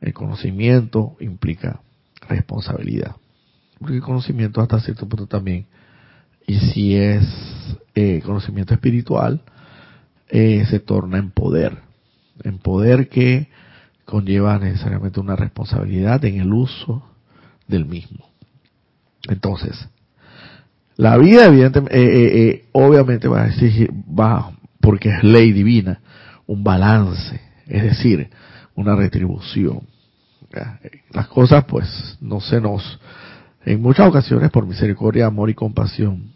[0.00, 1.80] El conocimiento implica
[2.28, 3.16] responsabilidad.
[3.78, 5.66] Porque el conocimiento hasta cierto punto también,
[6.46, 7.24] y si es
[7.94, 9.40] eh, conocimiento espiritual,
[10.28, 11.78] eh, se torna en poder.
[12.44, 13.48] En poder que
[14.04, 17.04] conlleva necesariamente una responsabilidad en el uso
[17.66, 18.28] del mismo.
[19.28, 19.88] Entonces,
[20.96, 26.00] la vida evidentemente, eh, eh, eh, obviamente va a exigir, va, porque es ley divina,
[26.46, 28.30] un balance, es decir,
[28.74, 29.80] una retribución.
[31.10, 33.00] Las cosas pues no se nos,
[33.64, 36.32] en muchas ocasiones por misericordia, amor y compasión,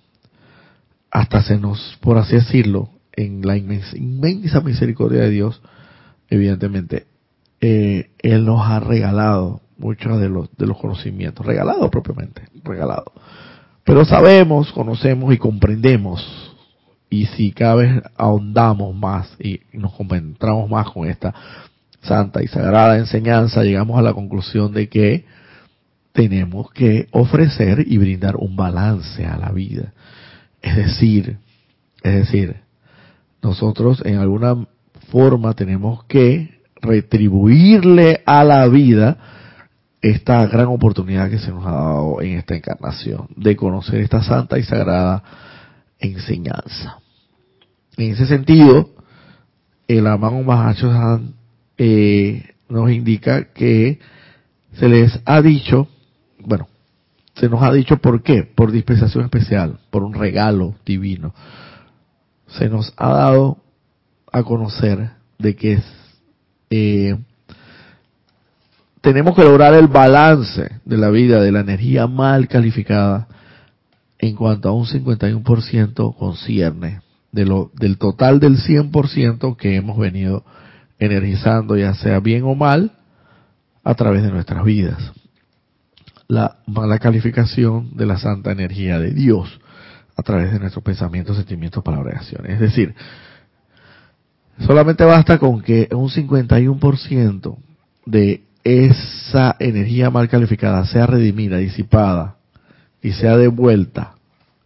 [1.11, 5.61] hasta se nos, por así decirlo, en la inmensa, inmensa misericordia de Dios,
[6.28, 7.07] evidentemente
[7.61, 13.12] eh, Él nos ha regalado muchos de los, de los conocimientos, regalado propiamente, regalado.
[13.85, 16.55] Pero sabemos, conocemos y comprendemos,
[17.11, 21.35] y si cada vez ahondamos más y nos concentramos más con esta
[22.03, 25.25] santa y sagrada enseñanza, llegamos a la conclusión de que
[26.12, 29.92] tenemos que ofrecer y brindar un balance a la vida.
[30.61, 31.38] Es decir,
[32.03, 32.57] es decir,
[33.42, 34.66] nosotros en alguna
[35.11, 39.17] forma tenemos que retribuirle a la vida
[40.01, 44.59] esta gran oportunidad que se nos ha dado en esta encarnación de conocer esta santa
[44.59, 45.23] y sagrada
[45.99, 46.99] enseñanza.
[47.97, 48.91] En ese sentido,
[49.88, 51.35] el amado Mahachohan
[51.77, 53.99] eh, nos indica que
[54.75, 55.88] se les ha dicho,
[56.38, 56.69] bueno,
[57.35, 61.35] se nos ha dicho por qué, por dispensación especial, por un regalo divino.
[62.47, 63.59] Se nos ha dado
[64.31, 65.81] a conocer de que
[66.70, 67.16] eh,
[69.00, 73.28] tenemos que lograr el balance de la vida, de la energía mal calificada,
[74.18, 77.00] en cuanto a un 51% concierne
[77.33, 80.44] de lo, del total del 100% que hemos venido
[80.98, 82.92] energizando, ya sea bien o mal,
[83.85, 85.12] a través de nuestras vidas.
[86.26, 89.61] La mala calificación de la santa energía de Dios
[90.16, 92.52] a través de nuestros pensamientos, sentimientos, palabras y acciones.
[92.54, 92.94] Es decir,
[94.66, 97.57] Solamente basta con que un 51%
[98.07, 102.37] de esa energía mal calificada sea redimida, disipada
[103.01, 104.14] y sea devuelta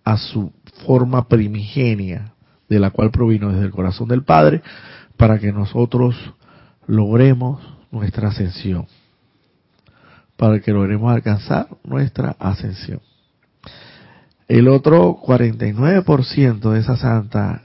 [0.04, 0.52] a su
[0.86, 2.32] forma primigenia
[2.68, 4.62] de la cual provino desde el corazón del Padre
[5.16, 6.16] para que nosotros
[6.86, 8.86] logremos nuestra ascensión,
[10.36, 13.00] para que logremos alcanzar nuestra ascensión.
[14.48, 17.62] El otro 49% de esa santa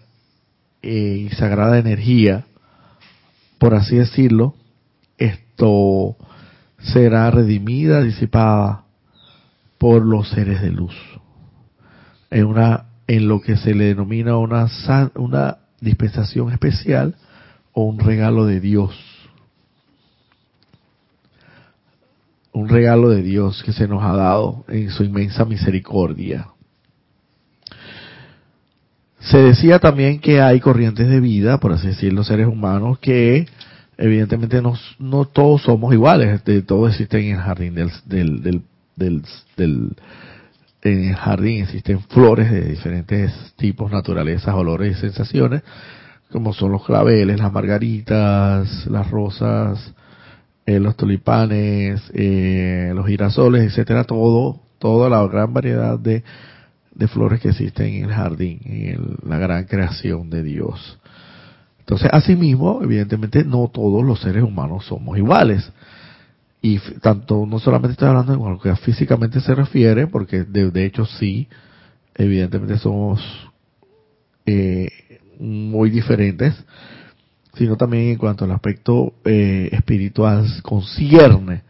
[0.82, 2.46] y sagrada energía,
[3.58, 4.56] por así decirlo,
[5.18, 6.16] esto
[6.80, 8.84] será redimida, disipada
[9.78, 10.96] por los seres de luz.
[12.30, 14.68] En una, en lo que se le denomina una,
[15.16, 17.16] una dispensación especial
[17.74, 18.96] o un regalo de Dios.
[22.52, 26.48] Un regalo de Dios que se nos ha dado en su inmensa misericordia.
[29.30, 33.46] Se decía también que hay corrientes de vida, por así decirlo, seres humanos que
[33.98, 38.42] evidentemente no, no todos somos iguales, todos existen en el jardín del, del,
[38.96, 39.24] del,
[39.58, 39.96] del,
[40.82, 45.62] en el jardín existen flores de diferentes tipos, naturalezas, olores y sensaciones,
[46.32, 49.94] como son los claveles, las margaritas, las rosas,
[50.66, 56.24] eh, los tulipanes, eh, los girasoles, etcétera, todo, toda la gran variedad de,
[56.98, 60.98] de flores que existen en el jardín, en la gran creación de Dios.
[61.80, 65.72] Entonces, asimismo, evidentemente, no todos los seres humanos somos iguales.
[66.62, 70.86] Y tanto, no solamente estoy hablando de lo que físicamente se refiere, porque de, de
[70.86, 71.48] hecho sí,
[72.16, 73.22] evidentemente somos
[74.46, 74.90] eh,
[75.40, 76.56] muy diferentes,
[77.54, 81.62] sino también en cuanto al aspecto eh, espiritual concierne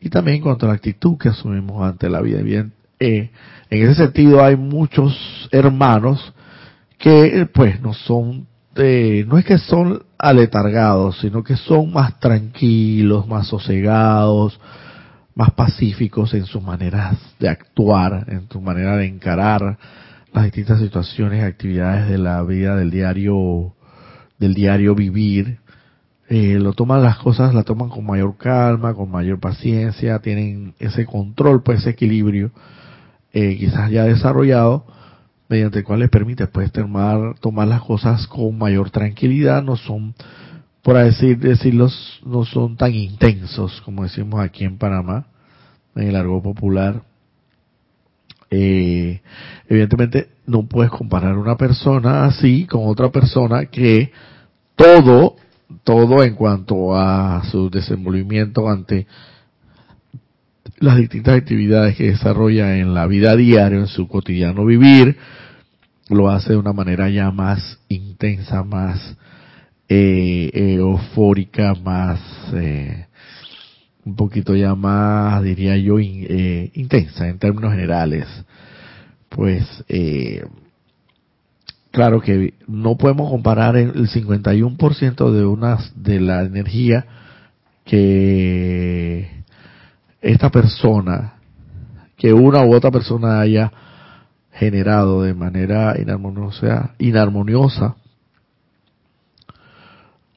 [0.00, 2.42] y también en cuanto a la actitud que asumimos ante la vida.
[2.42, 3.30] Bien, eh,
[3.70, 6.34] en ese sentido hay muchos hermanos
[6.98, 13.26] que pues no son, eh, no es que son aletargados, sino que son más tranquilos,
[13.26, 14.60] más sosegados,
[15.34, 19.78] más pacíficos en sus maneras de actuar, en su manera de encarar
[20.34, 23.72] las distintas situaciones y actividades de la vida del diario
[24.38, 25.58] del diario vivir.
[26.28, 31.04] Eh, lo toman las cosas la toman con mayor calma con mayor paciencia tienen ese
[31.04, 32.52] control pues ese equilibrio
[33.32, 34.84] eh, quizás ya desarrollado
[35.48, 40.14] mediante el cual les permite pues tomar tomar las cosas con mayor tranquilidad no son
[40.82, 45.26] por decir decirlos no son tan intensos como decimos aquí en Panamá
[45.94, 47.02] en el argot popular.
[48.50, 49.20] Eh,
[49.68, 54.10] evidentemente no puedes comparar una persona así con otra persona que
[54.74, 55.36] todo,
[55.84, 59.06] todo en cuanto a su desenvolvimiento ante
[60.80, 65.16] las distintas actividades que desarrolla en la vida diaria, en su cotidiano vivir,
[66.08, 69.16] lo hace de una manera ya más intensa, más
[69.88, 72.18] eh, eufórica, más
[72.54, 73.06] eh,
[74.04, 78.26] un poquito ya más, diría yo, eh, intensa en términos generales.
[79.28, 80.44] Pues, eh,
[81.90, 87.06] claro que no podemos comparar el 51% de unas de la energía
[87.84, 89.39] que
[90.20, 91.34] esta persona,
[92.16, 93.72] que una u otra persona haya
[94.52, 97.96] generado de manera inarmoniosa, inarmoniosa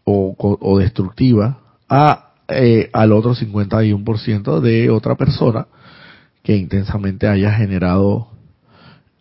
[0.06, 5.68] o, o destructiva a eh, al otro 51% de otra persona
[6.44, 8.28] que intensamente haya generado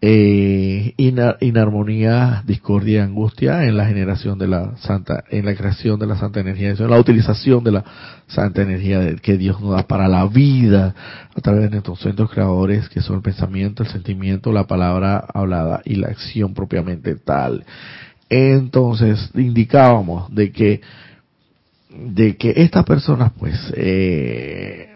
[0.05, 6.17] eh, inarmonía, discordia angustia en la generación de la santa, en la creación de la
[6.17, 7.85] santa energía, en la utilización de la
[8.27, 10.93] santa energía que Dios nos da para la vida
[11.33, 15.83] a través de nuestros centros creadores que son el pensamiento, el sentimiento, la palabra hablada
[15.85, 17.65] y la acción propiamente tal.
[18.29, 20.81] Entonces indicábamos de que
[21.91, 24.92] de que estas personas pues eh,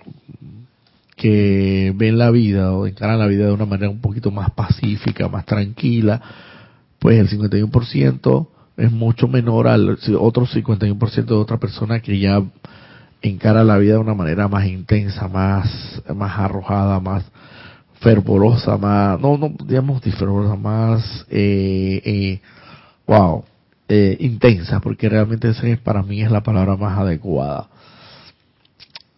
[1.26, 5.26] que ven la vida o encaran la vida de una manera un poquito más pacífica,
[5.26, 6.22] más tranquila,
[7.00, 12.40] pues el 51% es mucho menor al otro 51% de otra persona que ya
[13.22, 17.24] encara la vida de una manera más intensa, más, más arrojada, más
[18.00, 22.40] fervorosa, más, no, no, digamos, fervorosa, más, eh, eh,
[23.04, 23.42] wow,
[23.88, 27.68] eh, intensa, porque realmente esa para mí es la palabra más adecuada.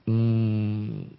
[0.07, 1.18] Mm.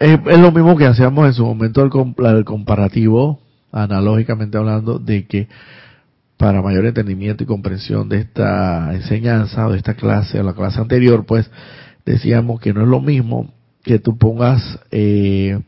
[0.00, 3.40] Es, lo mismo que hacíamos en su momento el, comparativo,
[3.70, 5.46] analógicamente hablando, de que
[6.36, 10.80] para mayor entendimiento y comprensión de esta enseñanza o de esta clase o la clase
[10.80, 11.50] anterior, pues
[12.04, 13.52] decíamos que no es lo mismo
[13.84, 15.60] que tú pongas eh,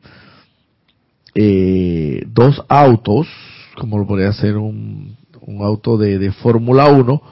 [1.34, 3.28] eh, dos autos
[3.76, 7.22] como lo podría hacer un, un auto de, de Fórmula 1,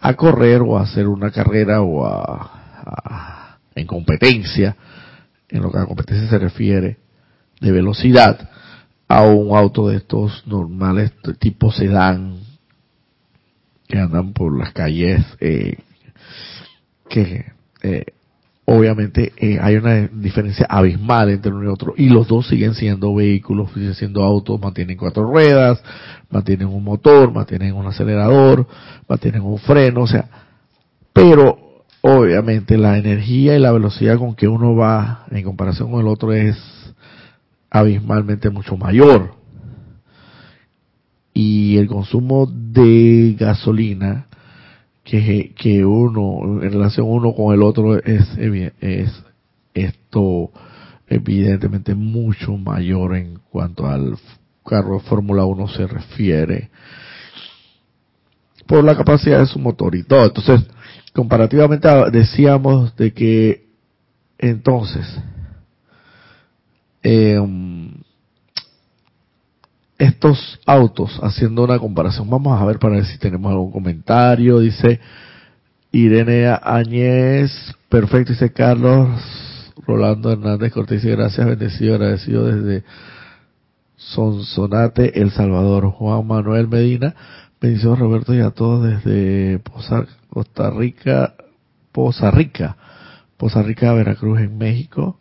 [0.00, 4.76] a correr o a hacer una carrera o a, en competencia,
[5.50, 6.98] en lo que a competencia se refiere,
[7.60, 8.48] de velocidad,
[9.08, 12.38] a un auto de estos normales tipo sedán
[13.88, 15.78] que andan por las calles eh,
[17.08, 17.44] que
[17.82, 18.04] eh,
[18.66, 23.12] obviamente eh, hay una diferencia abismal entre uno y otro y los dos siguen siendo
[23.12, 25.82] vehículos, siguen siendo autos, mantienen cuatro ruedas,
[26.30, 28.64] mantienen un motor, mantienen un acelerador,
[29.08, 30.28] mantienen un freno, o sea,
[31.12, 31.69] pero
[32.02, 36.32] obviamente la energía y la velocidad con que uno va en comparación con el otro
[36.32, 36.56] es
[37.70, 39.34] abismalmente mucho mayor.
[41.32, 44.26] Y el consumo de gasolina
[45.04, 48.26] que, que uno, en relación uno con el otro, es,
[48.80, 49.22] es
[49.74, 50.50] esto
[51.06, 54.16] evidentemente mucho mayor en cuanto al
[54.64, 56.70] carro de Fórmula 1 se refiere
[58.66, 60.26] por la capacidad de su motor y todo.
[60.26, 60.64] Entonces,
[61.14, 63.66] comparativamente decíamos de que
[64.38, 65.06] entonces
[67.02, 67.38] eh,
[70.00, 74.58] estos autos, haciendo una comparación, vamos a ver para ver si tenemos algún comentario.
[74.58, 74.98] Dice
[75.92, 77.52] Irene Añez,
[77.90, 79.08] perfecto, dice Carlos
[79.86, 82.84] Rolando Hernández Cortés, gracias, bendecido, agradecido desde
[83.96, 85.90] Sonsonate, El Salvador.
[85.90, 87.14] Juan Manuel Medina,
[87.60, 89.60] bendiciones Roberto y a todos desde
[90.30, 91.34] Costa Rica,
[91.92, 92.76] Poza Rica,
[93.36, 95.18] Poza Rica, Veracruz en México.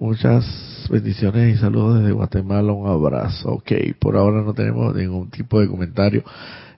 [0.00, 0.44] Muchas
[0.90, 2.72] bendiciones y saludos desde Guatemala.
[2.72, 3.50] Un abrazo.
[3.50, 6.24] Ok, por ahora no tenemos ningún tipo de comentario.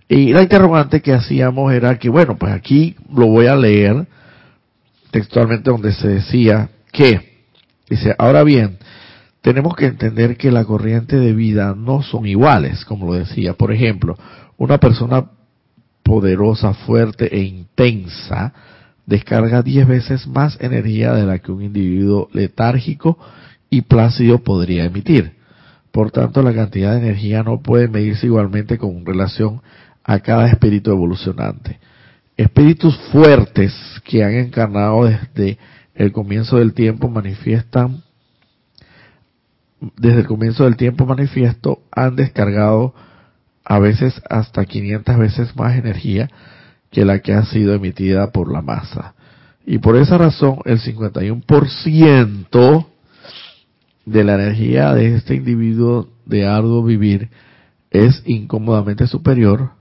[0.07, 4.07] Y la interrogante que hacíamos era que, bueno, pues aquí lo voy a leer
[5.11, 7.47] textualmente donde se decía que,
[7.89, 8.79] dice, ahora bien,
[9.41, 13.55] tenemos que entender que la corriente de vida no son iguales, como lo decía.
[13.55, 14.17] Por ejemplo,
[14.59, 15.31] una persona
[16.03, 18.53] poderosa, fuerte e intensa
[19.07, 23.19] descarga diez veces más energía de la que un individuo letárgico
[23.71, 25.39] y plácido podría emitir.
[25.91, 29.63] Por tanto, la cantidad de energía no puede medirse igualmente con relación
[30.05, 31.79] a cada espíritu evolucionante.
[32.37, 35.59] Espíritus fuertes que han encarnado desde
[35.95, 38.03] el comienzo del tiempo manifiestan,
[39.97, 42.95] desde el comienzo del tiempo manifiesto, han descargado
[43.69, 46.31] a veces hasta 500 veces más energía
[46.91, 49.15] que la que ha sido emitida por la masa.
[49.67, 52.87] Y por esa razón, el 51%
[54.07, 57.29] de la energía de este individuo de arduo vivir
[57.91, 59.73] es incómodamente superior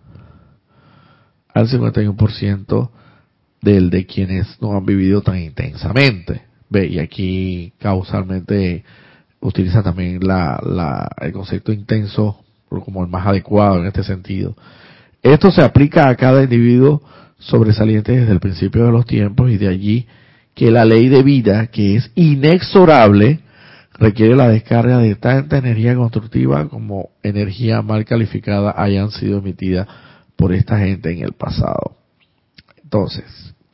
[1.54, 2.90] al 51%
[3.62, 6.42] del de quienes no han vivido tan intensamente.
[6.70, 8.84] Ve, y aquí causalmente
[9.40, 14.56] utiliza también la, la, el concepto intenso como el más adecuado en este sentido.
[15.22, 17.02] Esto se aplica a cada individuo
[17.40, 20.08] sobresaliente desde el principio de los tiempos y de allí
[20.54, 23.42] que la ley de vida, que es inexorable,
[24.00, 29.88] requiere la descarga de tanta energía constructiva como energía mal calificada hayan sido emitidas
[30.36, 31.98] por esta gente en el pasado.
[32.84, 33.26] Entonces,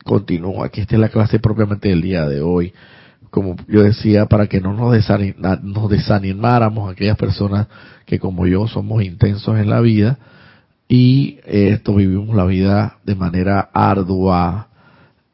[0.02, 0.64] continúo.
[0.64, 2.72] Aquí está la clase propiamente del día de hoy.
[3.30, 4.94] Como yo decía, para que no nos,
[5.62, 7.66] nos desanimáramos aquellas personas
[8.06, 10.18] que como yo somos intensos en la vida,
[10.88, 14.68] y esto vivimos la vida de manera ardua,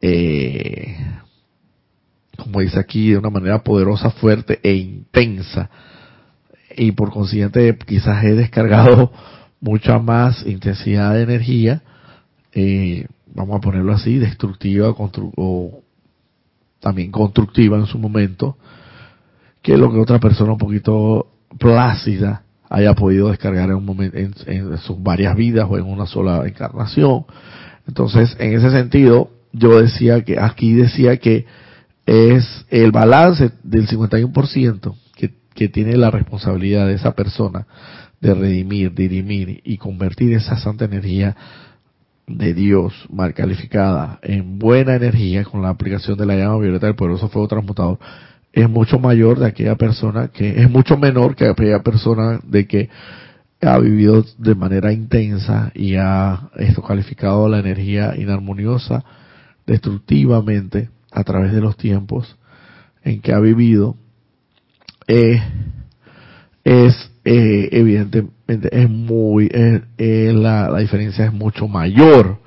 [0.01, 0.95] eh,
[2.37, 5.69] como dice aquí, de una manera poderosa, fuerte e intensa.
[6.75, 9.11] Y por consiguiente quizás he descargado
[9.59, 11.83] mucha más intensidad de energía,
[12.53, 15.83] eh, vamos a ponerlo así, destructiva o
[16.79, 18.57] también constructiva en su momento,
[19.61, 21.27] que lo que otra persona un poquito
[21.59, 26.47] plácida haya podido descargar en un momento en, sus varias vidas o en una sola
[26.47, 27.25] encarnación.
[27.85, 31.45] Entonces, en ese sentido, yo decía que aquí decía que
[32.05, 37.67] es el balance del 51% que, que tiene la responsabilidad de esa persona
[38.21, 41.35] de redimir, dirimir y convertir esa santa energía
[42.25, 46.95] de Dios mal calificada en buena energía con la aplicación de la llama violeta del
[46.95, 47.99] poderoso fuego transmutador
[48.53, 52.89] es mucho mayor de aquella persona que es mucho menor que aquella persona de que
[53.61, 59.03] ha vivido de manera intensa y ha esto calificado la energía inarmoniosa
[59.65, 62.37] destructivamente a través de los tiempos
[63.03, 63.95] en que ha vivido
[65.07, 65.41] eh,
[66.63, 69.49] es eh, evidentemente es muy
[69.97, 72.39] la, la diferencia es mucho mayor.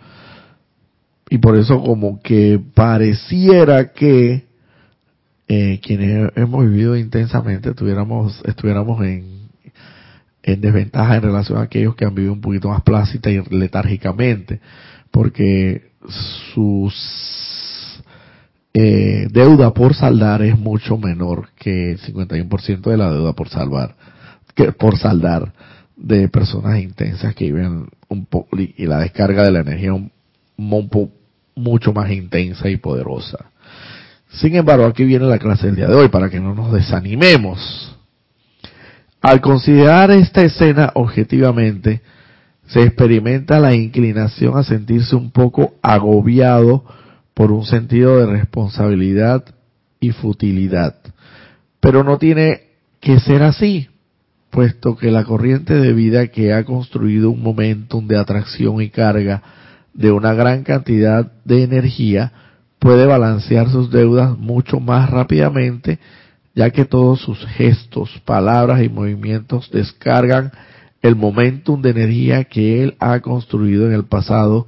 [1.31, 4.45] Y por eso como que pareciera que
[5.49, 9.49] eh, quienes hemos vivido intensamente tuviéramos, estuviéramos en,
[10.43, 14.61] en desventaja en relación a aquellos que han vivido un poquito más plácida y letárgicamente,
[15.11, 15.93] porque
[16.55, 16.95] sus
[18.73, 23.95] eh, deuda por saldar es mucho menor que el 51% de la deuda por salvar,
[24.55, 25.53] que por saldar
[25.97, 30.11] de personas intensas que viven un poco y la descarga de la energía un,
[30.57, 31.11] un,
[31.55, 33.51] mucho más intensa y poderosa.
[34.35, 37.97] Sin embargo, aquí viene la clase del día de hoy para que no nos desanimemos.
[39.21, 42.03] Al considerar esta escena objetivamente,
[42.67, 46.85] se experimenta la inclinación a sentirse un poco agobiado
[47.33, 49.45] por un sentido de responsabilidad
[50.01, 50.97] y futilidad.
[51.81, 52.63] Pero no tiene
[53.01, 53.89] que ser así,
[54.51, 59.43] puesto que la corriente de vida que ha construido un momentum de atracción y carga
[59.93, 62.33] de una gran cantidad de energía
[62.85, 65.99] puede balancear sus deudas mucho más rápidamente,
[66.55, 70.53] ya que todos sus gestos, palabras y movimientos descargan
[71.01, 74.67] el momentum de energía que él ha construido en el pasado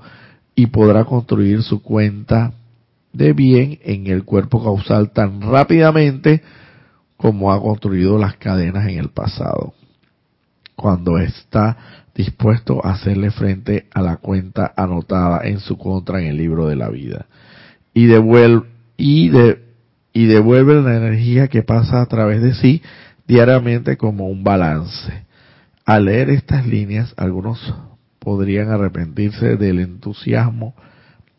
[0.54, 2.54] y podrá construir su cuenta
[3.12, 6.42] de bien en el cuerpo causal tan rápidamente
[7.18, 9.74] como ha construido las cadenas en el pasado.
[10.74, 11.76] cuando está
[12.14, 16.76] dispuesto a hacerle frente a la cuenta anotada en su contra en el libro de
[16.76, 17.26] la vida.
[17.96, 18.66] Y devuelve,
[18.98, 19.62] y, de,
[20.12, 22.82] y devuelve la energía que pasa a través de sí
[23.26, 25.24] diariamente como un balance.
[25.86, 27.74] Al leer estas líneas, algunos
[28.18, 30.74] podrían arrepentirse del entusiasmo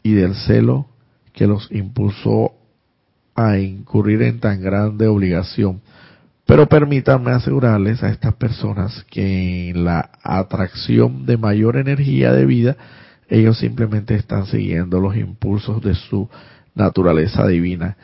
[0.01, 0.87] y del celo
[1.31, 2.53] que los impulsó
[3.35, 5.81] a incurrir en tan grande obligación.
[6.47, 12.77] Pero permítanme asegurarles a estas personas que en la atracción de mayor energía de vida,
[13.29, 16.29] ellos simplemente están siguiendo los impulsos de su
[16.75, 17.97] naturaleza divina,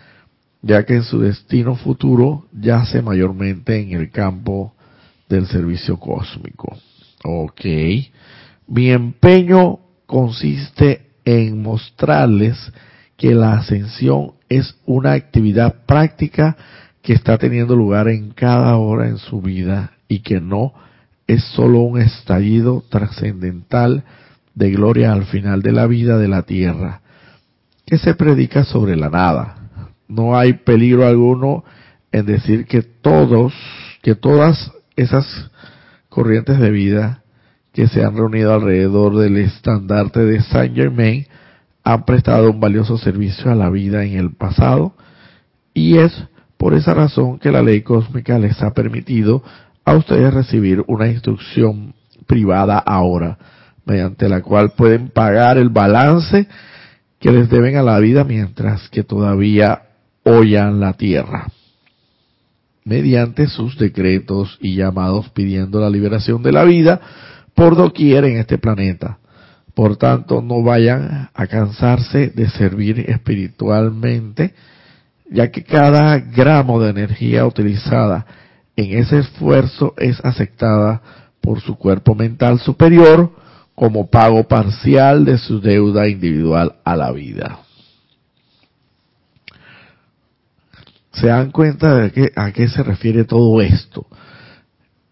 [0.62, 4.74] ya que en su destino futuro yace mayormente en el campo
[5.30, 6.78] del servicio cósmico.
[7.24, 7.62] Ok.
[8.68, 12.72] Mi empeño consiste en mostrarles
[13.18, 16.58] que la ascensión es una actividad práctica
[17.02, 20.74] que está teniendo lugar en cada hora en su vida y que no
[21.28, 24.04] es solo un estallido trascendental
[24.56, 27.02] de gloria al final de la vida de la tierra,
[27.86, 29.70] que se predica sobre la nada.
[30.08, 31.64] No hay peligro alguno
[32.12, 33.54] en decir que todos,
[34.02, 35.26] que todas esas
[36.10, 37.24] corrientes de vida
[37.74, 41.26] que se han reunido alrededor del estandarte de Saint Germain
[41.84, 44.94] han prestado un valioso servicio a la vida en el pasado
[45.74, 46.14] y es
[46.58, 49.44] por esa razón que la ley cósmica les ha permitido
[49.84, 51.94] a ustedes recibir una instrucción
[52.28, 53.38] privada ahora,
[53.86, 56.48] mediante la cual pueden pagar el balance
[57.20, 59.84] que les deben a la vida mientras que todavía
[60.24, 61.48] oyan la tierra
[62.86, 67.00] mediante sus decretos y llamados pidiendo la liberación de la vida
[67.54, 69.20] por doquier en este planeta.
[69.74, 74.54] Por tanto, no vayan a cansarse de servir espiritualmente,
[75.32, 78.26] ya que cada gramo de energía utilizada
[78.76, 81.02] en ese esfuerzo es aceptada
[81.42, 83.32] por su cuerpo mental superior
[83.76, 87.60] como pago parcial de su deuda individual a la vida.
[91.14, 94.08] se dan cuenta de que, a qué se refiere todo esto.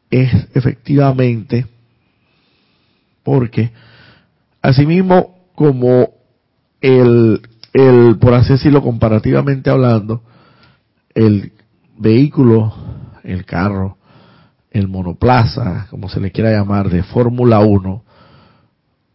[0.09, 1.67] Es efectivamente
[3.23, 3.71] porque,
[4.61, 6.09] asimismo, como
[6.81, 7.41] el,
[7.71, 10.23] el, por así decirlo, comparativamente hablando,
[11.13, 11.53] el
[11.97, 12.73] vehículo,
[13.23, 13.97] el carro,
[14.71, 18.03] el monoplaza, como se le quiera llamar, de Fórmula 1,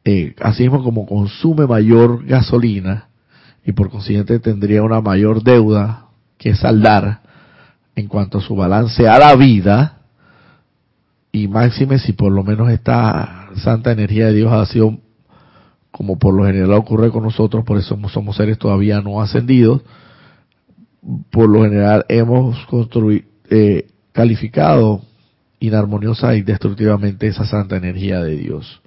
[0.08, 3.08] eh, asimismo como consume mayor gasolina
[3.64, 6.06] y por consiguiente tendría una mayor deuda
[6.38, 7.22] que saldar
[7.96, 10.02] en cuanto a su balance a la vida,
[11.32, 14.96] y máxime si por lo menos esta santa energía de Dios ha sido,
[15.90, 19.82] como por lo general ocurre con nosotros, por eso somos seres todavía no ascendidos,
[21.32, 25.00] por lo general hemos construido, eh, calificado
[25.58, 28.82] inarmoniosa y destructivamente esa santa energía de Dios.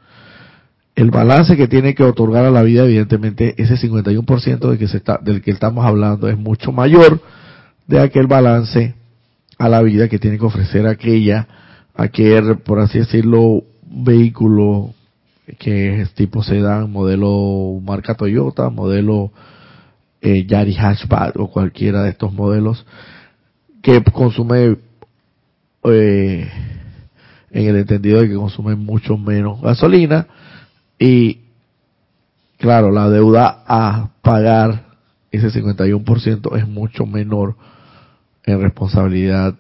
[1.00, 5.42] El balance que tiene que otorgar a la vida, evidentemente, ese 51% de que del
[5.42, 7.22] que estamos hablando es mucho mayor
[7.88, 8.96] de aquel balance
[9.58, 11.48] a la vida que tiene que ofrecer aquella,
[11.96, 14.94] aquel, por así decirlo, vehículo
[15.58, 19.32] que es tipo sedán, modelo marca Toyota, modelo
[20.20, 22.86] eh, Yari Hatchback o cualquiera de estos modelos
[23.82, 24.76] que consume
[25.86, 26.52] eh,
[27.52, 30.28] en el entendido de que consume mucho menos gasolina
[31.00, 31.40] y
[32.58, 34.90] claro, la deuda a pagar
[35.32, 37.56] ese 51% es mucho menor
[38.44, 39.56] en responsabilidad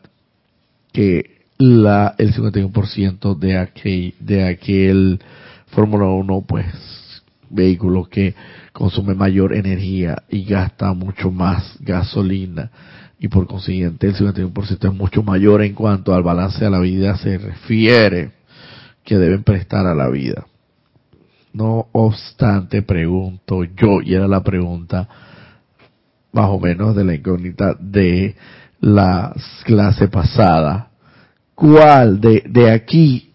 [0.92, 5.20] que la el 51% de aquel de aquel
[5.68, 6.66] Fórmula 1 pues
[7.50, 8.36] vehículo que
[8.74, 12.72] consume mayor energía y gasta mucho más gasolina
[13.20, 17.18] y por consiguiente el 51% es mucho mayor en cuanto al balance de la vida
[17.18, 18.32] se refiere
[19.04, 20.46] que deben prestar a la vida.
[21.54, 25.08] No obstante, pregunto yo, y era la pregunta
[26.32, 28.36] más o menos de la incógnita de
[28.82, 29.34] la
[29.66, 30.90] clase pasada,
[31.56, 33.30] cuál de, de aquí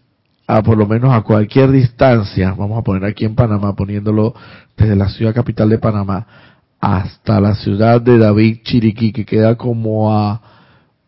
[0.46, 4.34] a por lo menos a cualquier distancia, vamos a poner aquí en Panamá, poniéndolo
[4.76, 6.26] desde la ciudad capital de Panamá
[6.80, 10.40] hasta la ciudad de David Chiriquí, que queda como a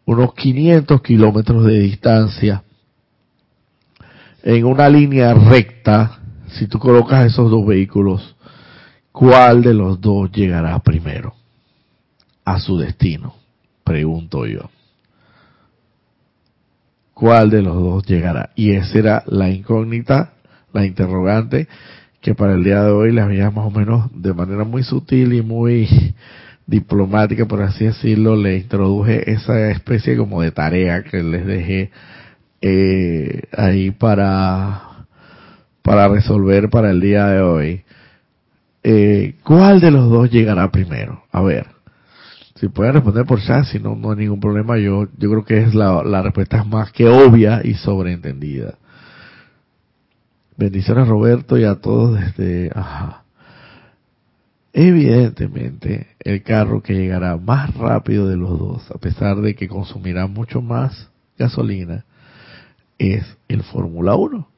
[0.07, 2.63] unos 500 kilómetros de distancia,
[4.43, 6.21] en una línea recta,
[6.57, 8.37] si tú colocas esos dos vehículos,
[9.13, 11.35] ¿cuál de los dos llegará primero
[12.45, 13.35] a su destino?
[13.87, 14.69] pregunto yo.
[17.15, 18.51] ¿Cuál de los dos llegará?
[18.57, 20.33] Y esa era la incógnita,
[20.73, 21.69] la interrogante,
[22.21, 25.33] que para el día de hoy les había más o menos de manera muy sutil
[25.33, 25.89] y muy
[26.67, 31.91] diplomática, por así decirlo, le introduje esa especie como de tarea que les dejé
[32.61, 34.96] eh, ahí para,
[35.87, 37.85] para resolver para el día de hoy.
[38.83, 41.23] Eh, ¿Cuál de los dos llegará primero?
[41.31, 41.69] A ver,
[42.57, 45.63] si pueden responder por chat, si no, no hay ningún problema, yo, yo creo que
[45.63, 48.75] es la, la respuesta es más que obvia y sobreentendida.
[50.57, 52.73] Bendiciones Roberto y a todos desde...
[52.75, 53.23] Ajá.
[54.73, 60.27] Evidentemente, el carro que llegará más rápido de los dos, a pesar de que consumirá
[60.27, 62.05] mucho más gasolina,
[62.99, 64.56] es el Fórmula 1.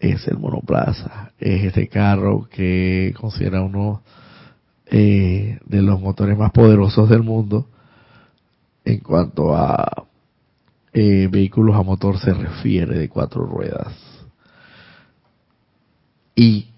[0.00, 1.32] Es el monoplaza.
[1.38, 4.02] Es este carro que considera uno
[4.86, 7.68] eh, de los motores más poderosos del mundo
[8.84, 10.06] en cuanto a
[10.92, 13.94] eh, vehículos a motor se refiere de cuatro ruedas.
[16.34, 16.68] Y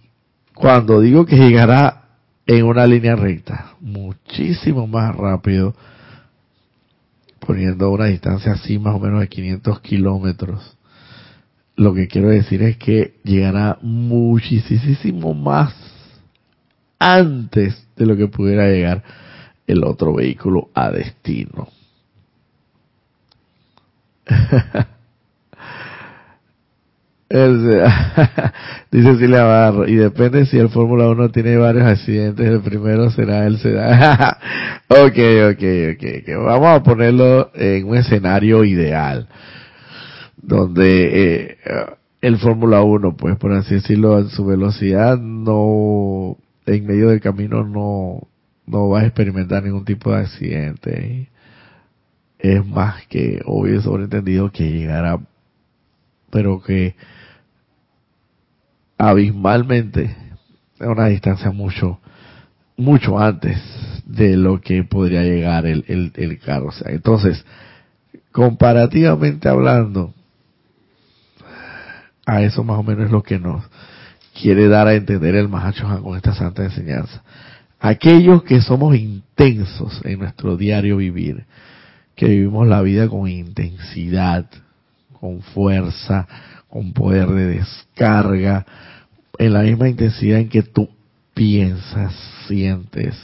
[0.55, 2.09] cuando digo que llegará
[2.47, 5.75] en una línea recta, muchísimo más rápido,
[7.39, 10.77] poniendo una distancia así más o menos de 500 kilómetros.
[11.81, 15.75] Lo que quiero decir es que llegará muchísimo más
[16.99, 19.03] antes de lo que pudiera llegar
[19.67, 21.69] el otro vehículo a destino.
[27.31, 33.47] dice Silvia Barro, y depende si el Fórmula 1 tiene varios accidentes, el primero será
[33.47, 34.01] el sedán.
[34.89, 35.19] ok,
[35.53, 35.65] ok,
[35.95, 39.29] ok, vamos a ponerlo en un escenario ideal,
[40.51, 41.59] donde eh,
[42.21, 46.37] el Fórmula 1, pues por así decirlo, en su velocidad no,
[46.67, 48.27] en medio del camino no,
[48.67, 51.29] no va a experimentar ningún tipo de accidente.
[52.41, 55.21] Es más que obvio y sobreentendido que llegará,
[56.31, 56.97] pero que
[58.99, 60.17] abismalmente
[60.81, 62.01] a una distancia mucho,
[62.77, 63.57] mucho antes
[64.05, 66.69] de lo que podría llegar el, el, el carro.
[66.69, 67.45] O sea, entonces,
[68.33, 70.15] comparativamente hablando,
[72.31, 73.65] a eso más o menos es lo que nos
[74.41, 77.23] quiere dar a entender el Mahacho con esta santa enseñanza.
[77.81, 81.45] Aquellos que somos intensos en nuestro diario vivir,
[82.15, 84.47] que vivimos la vida con intensidad,
[85.19, 86.29] con fuerza,
[86.69, 88.65] con poder de descarga,
[89.37, 90.89] en la misma intensidad en que tú
[91.35, 92.15] piensas,
[92.47, 93.17] sientes,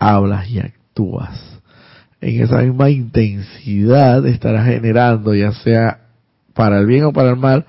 [0.00, 1.60] hablas y actúas.
[2.20, 6.03] En esa misma intensidad estarás generando, ya sea
[6.54, 7.66] para el bien o para el mal,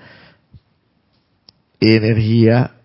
[1.80, 2.76] energía,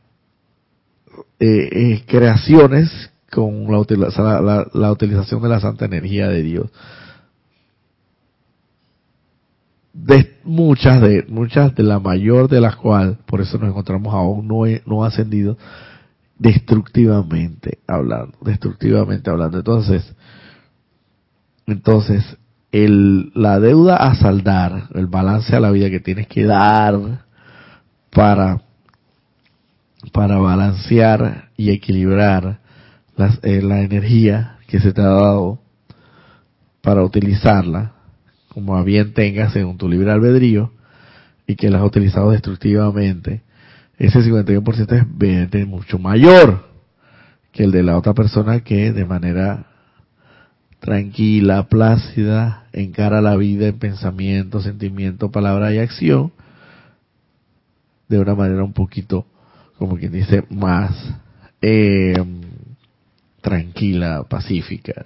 [1.40, 6.70] eh, eh, creaciones con la, la utilización de la santa energía de Dios.
[9.94, 14.48] De muchas de muchas de la mayor de las cuales por eso nos encontramos aún
[14.48, 15.58] no no ascendido
[16.40, 19.58] destructivamente hablando destructivamente hablando.
[19.58, 20.16] Entonces
[21.68, 22.24] entonces
[22.72, 27.26] el la deuda a saldar el balance a la vida que tienes que dar
[28.12, 28.62] para
[30.14, 32.60] para balancear y equilibrar
[33.16, 35.60] las, eh, la energía que se te ha dado
[36.82, 37.92] para utilizarla
[38.54, 40.72] como a bien tengas según tu libre albedrío
[41.48, 43.44] y que las has utilizado destructivamente,
[43.98, 46.66] ese 51% es mucho mayor
[47.52, 49.68] que el de la otra persona que de manera
[50.80, 56.32] tranquila, plácida, encara la vida en pensamiento, sentimiento, palabra y acción
[58.08, 59.26] de una manera un poquito,
[59.78, 60.92] como quien dice, más
[61.62, 62.14] eh,
[63.42, 65.06] tranquila, pacífica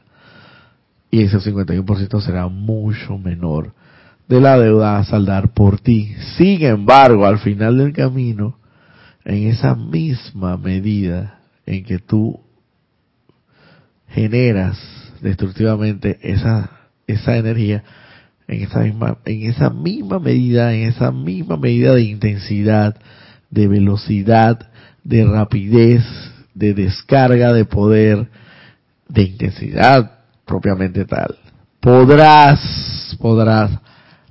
[1.16, 3.74] y ese 51% será mucho menor
[4.28, 6.14] de la deuda a saldar por ti.
[6.38, 8.58] Sin embargo, al final del camino,
[9.24, 12.42] en esa misma medida en que tú
[14.10, 14.78] generas
[15.22, 17.84] destructivamente esa esa energía
[18.48, 22.96] en esa misma en esa misma medida en esa misma medida de intensidad
[23.50, 24.70] de velocidad
[25.04, 26.04] de rapidez
[26.54, 28.28] de descarga de poder
[29.08, 30.12] de intensidad
[30.46, 31.36] propiamente tal.
[31.80, 33.72] Podrás, podrás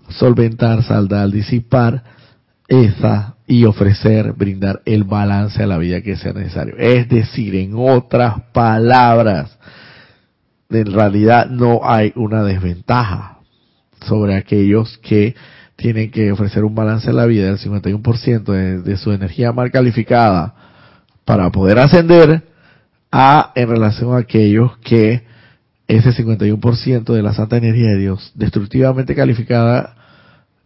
[0.09, 2.03] solventar, saldar, disipar
[2.67, 6.77] esa y ofrecer, brindar el balance a la vida que sea necesario.
[6.79, 9.57] Es decir, en otras palabras,
[10.71, 13.39] en realidad no hay una desventaja
[14.07, 15.35] sobre aquellos que
[15.77, 19.71] tienen que ofrecer un balance a la vida del 51% de, de su energía mal
[19.71, 20.55] calificada
[21.25, 22.43] para poder ascender
[23.11, 25.23] a en relación a aquellos que
[25.87, 29.97] ese 51% de la santa energía de Dios destructivamente calificada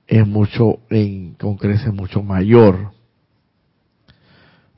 [0.07, 2.93] es mucho, en, con crece mucho mayor.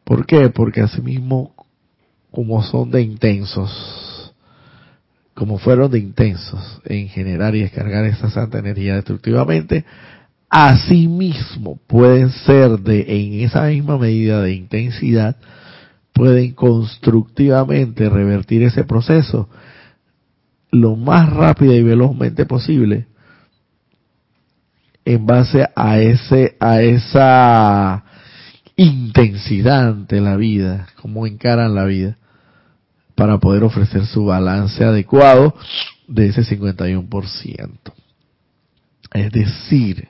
[0.05, 0.51] ¿Por qué?
[0.51, 1.55] Porque asimismo,
[2.33, 3.71] como son de intensos,
[5.41, 9.87] como fueron de intensos en generar y descargar esa santa energía destructivamente,
[10.51, 15.37] asimismo pueden ser de en esa misma medida de intensidad,
[16.13, 19.49] pueden constructivamente revertir ese proceso
[20.73, 23.07] lo más rápida y velozmente posible
[25.07, 28.05] en base a ese a esa
[28.77, 32.19] intensidad ante la vida, cómo encaran la vida
[33.21, 35.55] para poder ofrecer su balance adecuado
[36.09, 37.69] de ese 51%.
[39.13, 40.09] Es decir,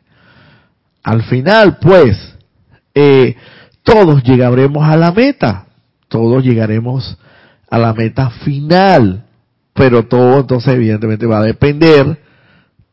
[1.02, 2.16] al final, pues,
[2.94, 3.34] eh,
[3.82, 5.66] todos llegaremos a la meta,
[6.06, 7.18] todos llegaremos
[7.68, 9.24] a la meta final,
[9.74, 12.16] pero todo entonces evidentemente va a depender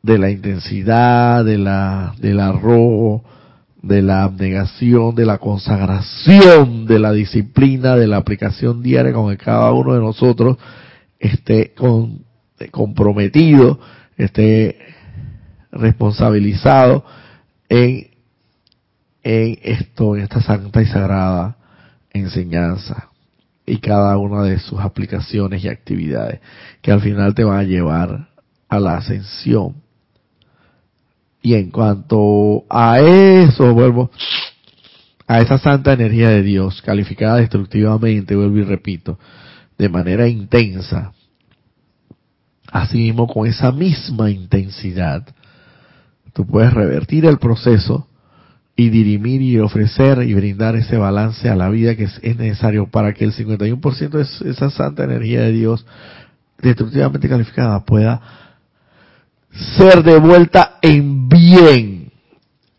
[0.01, 3.23] de la intensidad, de la, del arrojo,
[3.81, 9.37] de la abnegación, de la consagración, de la disciplina, de la aplicación diaria con que
[9.37, 10.57] cada uno de nosotros
[11.19, 12.25] esté con,
[12.71, 13.79] comprometido,
[14.17, 14.77] esté
[15.71, 17.05] responsabilizado
[17.69, 18.07] en,
[19.23, 21.57] en esto, en esta santa y sagrada
[22.13, 23.09] enseñanza
[23.65, 26.39] y cada una de sus aplicaciones y actividades
[26.81, 28.29] que al final te van a llevar
[28.69, 29.75] a la ascensión.
[31.47, 34.11] Y en cuanto a eso, vuelvo
[35.27, 39.17] a esa santa energía de Dios, calificada destructivamente, vuelvo y repito,
[39.77, 41.13] de manera intensa,
[42.69, 45.25] así mismo con esa misma intensidad,
[46.33, 48.09] tú puedes revertir el proceso
[48.75, 53.13] y dirimir y ofrecer y brindar ese balance a la vida que es, necesario para
[53.13, 55.85] que el 51% de esa santa energía de Dios
[56.61, 58.46] destructivamente calificada pueda
[59.77, 62.11] ser devuelta en bien,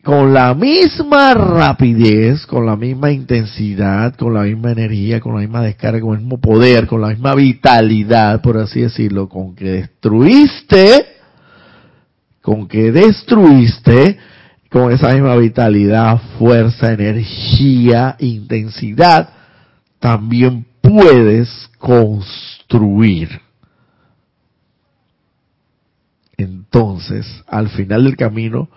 [0.03, 5.63] con la misma rapidez, con la misma intensidad, con la misma energía, con la misma
[5.63, 11.07] descarga, con el mismo poder, con la misma vitalidad, por así decirlo, con que destruiste,
[12.41, 14.19] con que destruiste,
[14.71, 19.31] con esa misma vitalidad, fuerza, energía, intensidad,
[19.99, 23.48] también puedes construir.
[26.39, 28.71] Entonces, al final del camino,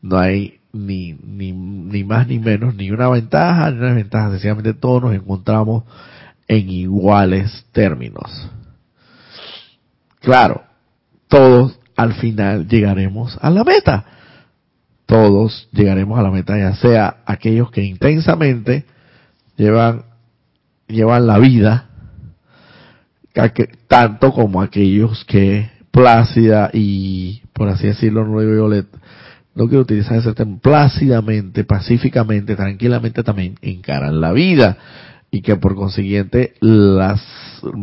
[0.00, 4.30] no hay ni, ni, ni más ni menos, ni una ventaja ni una desventaja.
[4.30, 5.84] Sencillamente todos nos encontramos
[6.48, 8.50] en iguales términos.
[10.20, 10.62] Claro,
[11.28, 14.06] todos al final llegaremos a la meta
[15.10, 18.84] todos llegaremos a la meta, ya sea aquellos que intensamente
[19.56, 20.04] llevan,
[20.86, 21.88] llevan la vida,
[23.88, 28.82] tanto como aquellos que plácida y, por así decirlo, no digo yo,
[29.54, 34.76] no quiero utilizar ese término, plácidamente, pacíficamente, tranquilamente también encaran la vida
[35.30, 37.22] y que por consiguiente las,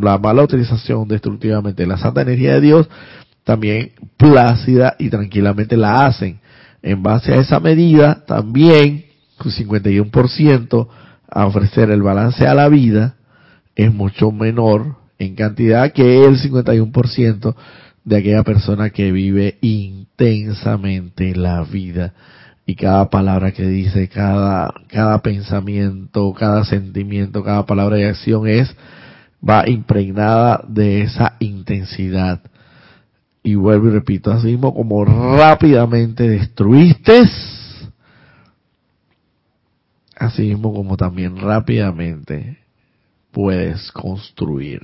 [0.02, 2.90] la mala utilización destructivamente de la santa energía de Dios
[3.44, 6.40] también plácida y tranquilamente la hacen.
[6.82, 9.06] En base a esa medida, también
[9.40, 10.88] su 51%
[11.30, 13.16] a ofrecer el balance a la vida
[13.76, 17.56] es mucho menor en cantidad que el 51%
[18.08, 22.14] de aquella persona que vive intensamente la vida
[22.66, 28.74] y cada palabra que dice, cada, cada pensamiento, cada sentimiento, cada palabra de acción es,
[29.48, 32.40] va impregnada de esa intensidad
[33.44, 37.24] y vuelvo y repito, así mismo como rápidamente destruiste,
[40.16, 42.60] así mismo como también rápidamente
[43.32, 44.82] puedes construir.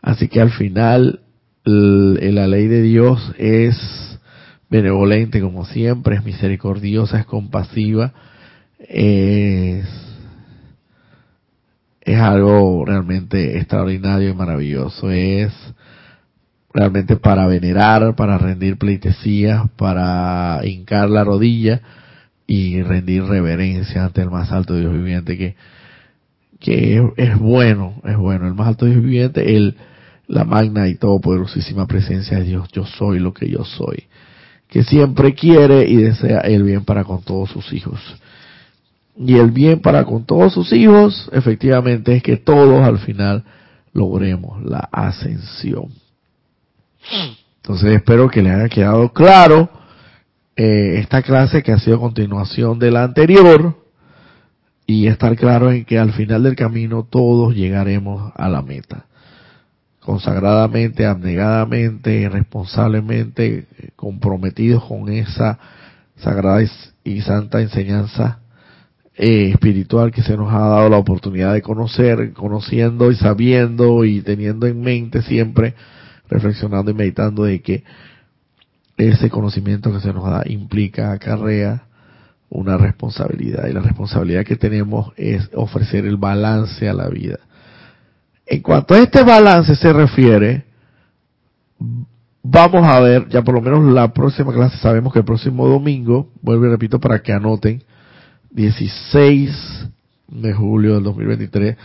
[0.00, 1.20] Así que al final
[1.64, 4.18] la ley de Dios es
[4.68, 8.12] benevolente como siempre, es misericordiosa, es compasiva,
[8.78, 9.86] es,
[12.00, 15.52] es algo realmente extraordinario y maravilloso, es
[16.72, 21.82] realmente para venerar, para rendir pleitesías, para hincar la rodilla
[22.46, 25.54] y rendir reverencia ante el más alto Dios viviente que
[26.62, 29.74] que es, bueno, es bueno, el más alto Dios viviente, el
[30.32, 34.04] la magna y todopoderosísima presencia de Dios, yo soy lo que yo soy,
[34.66, 38.00] que siempre quiere y desea el bien para con todos sus hijos.
[39.14, 43.44] Y el bien para con todos sus hijos, efectivamente, es que todos al final
[43.92, 45.88] logremos la ascensión.
[47.56, 49.68] Entonces espero que les haya quedado claro
[50.56, 53.76] eh, esta clase que ha sido continuación de la anterior
[54.86, 59.04] y estar claro en que al final del camino todos llegaremos a la meta.
[60.04, 65.58] Consagradamente, abnegadamente, responsablemente, comprometidos con esa
[66.16, 66.62] sagrada
[67.04, 68.40] y santa enseñanza
[69.14, 74.22] eh, espiritual que se nos ha dado la oportunidad de conocer, conociendo y sabiendo y
[74.22, 75.74] teniendo en mente siempre
[76.28, 77.84] reflexionando y meditando de que
[78.96, 81.84] ese conocimiento que se nos da implica, acarrea
[82.48, 87.38] una responsabilidad y la responsabilidad que tenemos es ofrecer el balance a la vida.
[88.52, 90.64] En cuanto a este balance se refiere,
[92.42, 96.28] vamos a ver, ya por lo menos la próxima clase, sabemos que el próximo domingo,
[96.42, 97.82] vuelvo y repito para que anoten,
[98.50, 99.88] 16
[100.28, 101.78] de julio del 2023,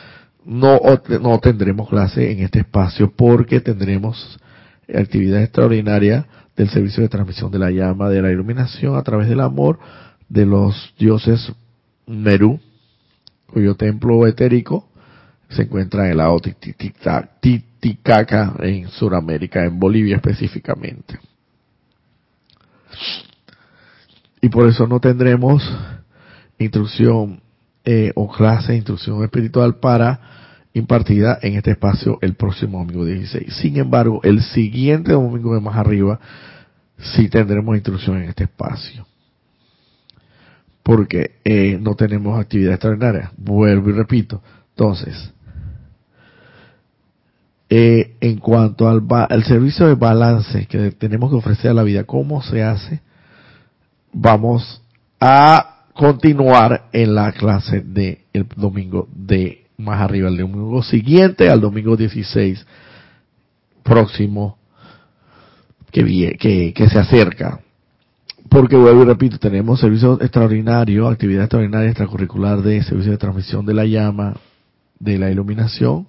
[0.44, 0.82] no,
[1.22, 4.38] no tendremos clase en este espacio porque tendremos
[4.94, 9.40] actividad extraordinaria del servicio de transmisión de la llama, de la iluminación a través del
[9.40, 9.80] amor
[10.28, 11.50] de los dioses
[12.08, 12.60] Meru,
[13.54, 14.90] cuyo templo etérico
[15.50, 16.40] se encuentra en el lago
[17.40, 21.20] Titicaca en Sudamérica, en Bolivia específicamente.
[24.42, 25.64] Y por eso no tendremos
[26.60, 27.42] instrucción
[27.86, 30.20] eh, o clase de instrucción espiritual para
[30.74, 33.56] impartida en este espacio el próximo domingo 16.
[33.56, 36.20] Sin embargo, el siguiente domingo de más arriba
[36.98, 39.06] sí tendremos instrucción en este espacio.
[40.84, 43.32] Porque eh, no tenemos actividad extraordinaria.
[43.38, 44.42] Vuelvo y repito.
[44.70, 45.34] Entonces,
[47.70, 52.06] eh, en cuanto al, al servicio de balance que tenemos que ofrecer a la vida,
[52.06, 53.02] ¿cómo se hace?
[54.14, 54.82] Vamos
[55.20, 61.60] a continuar en la clase de el domingo de más arriba, el domingo siguiente al
[61.60, 62.66] domingo 16
[63.84, 64.58] próximo
[65.92, 67.62] que, que, que se acerca.
[68.50, 73.74] Porque vuelvo y repito, tenemos servicio extraordinario, actividad extraordinaria extracurricular de servicio de transmisión de
[73.74, 74.36] la llama,
[75.00, 76.08] de la iluminación,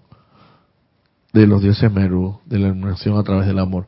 [1.38, 3.86] de los dioses Meru, de la iluminación a través del amor.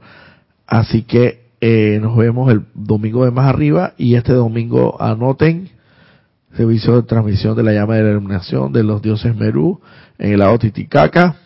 [0.67, 5.71] Así que eh, nos vemos el domingo de más arriba y este domingo anoten
[6.57, 9.81] servicio de transmisión de la llama de la iluminación de los dioses Merú
[10.19, 11.37] en el lago Titicaca,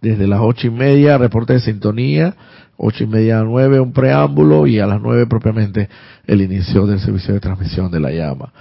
[0.00, 2.34] desde las ocho y media, reporte de sintonía,
[2.76, 5.88] ocho y media a nueve, un preámbulo, y a las nueve propiamente
[6.26, 8.52] el inicio del servicio de transmisión de la llama.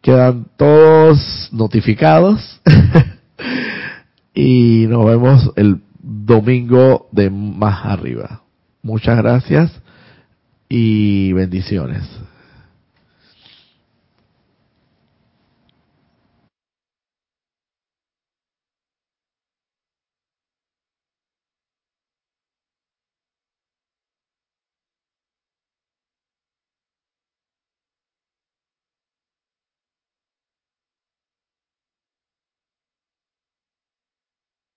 [0.00, 2.60] Quedan todos notificados
[4.34, 8.42] y nos vemos el domingo de más arriba.
[8.82, 9.70] Muchas gracias
[10.68, 12.02] y bendiciones.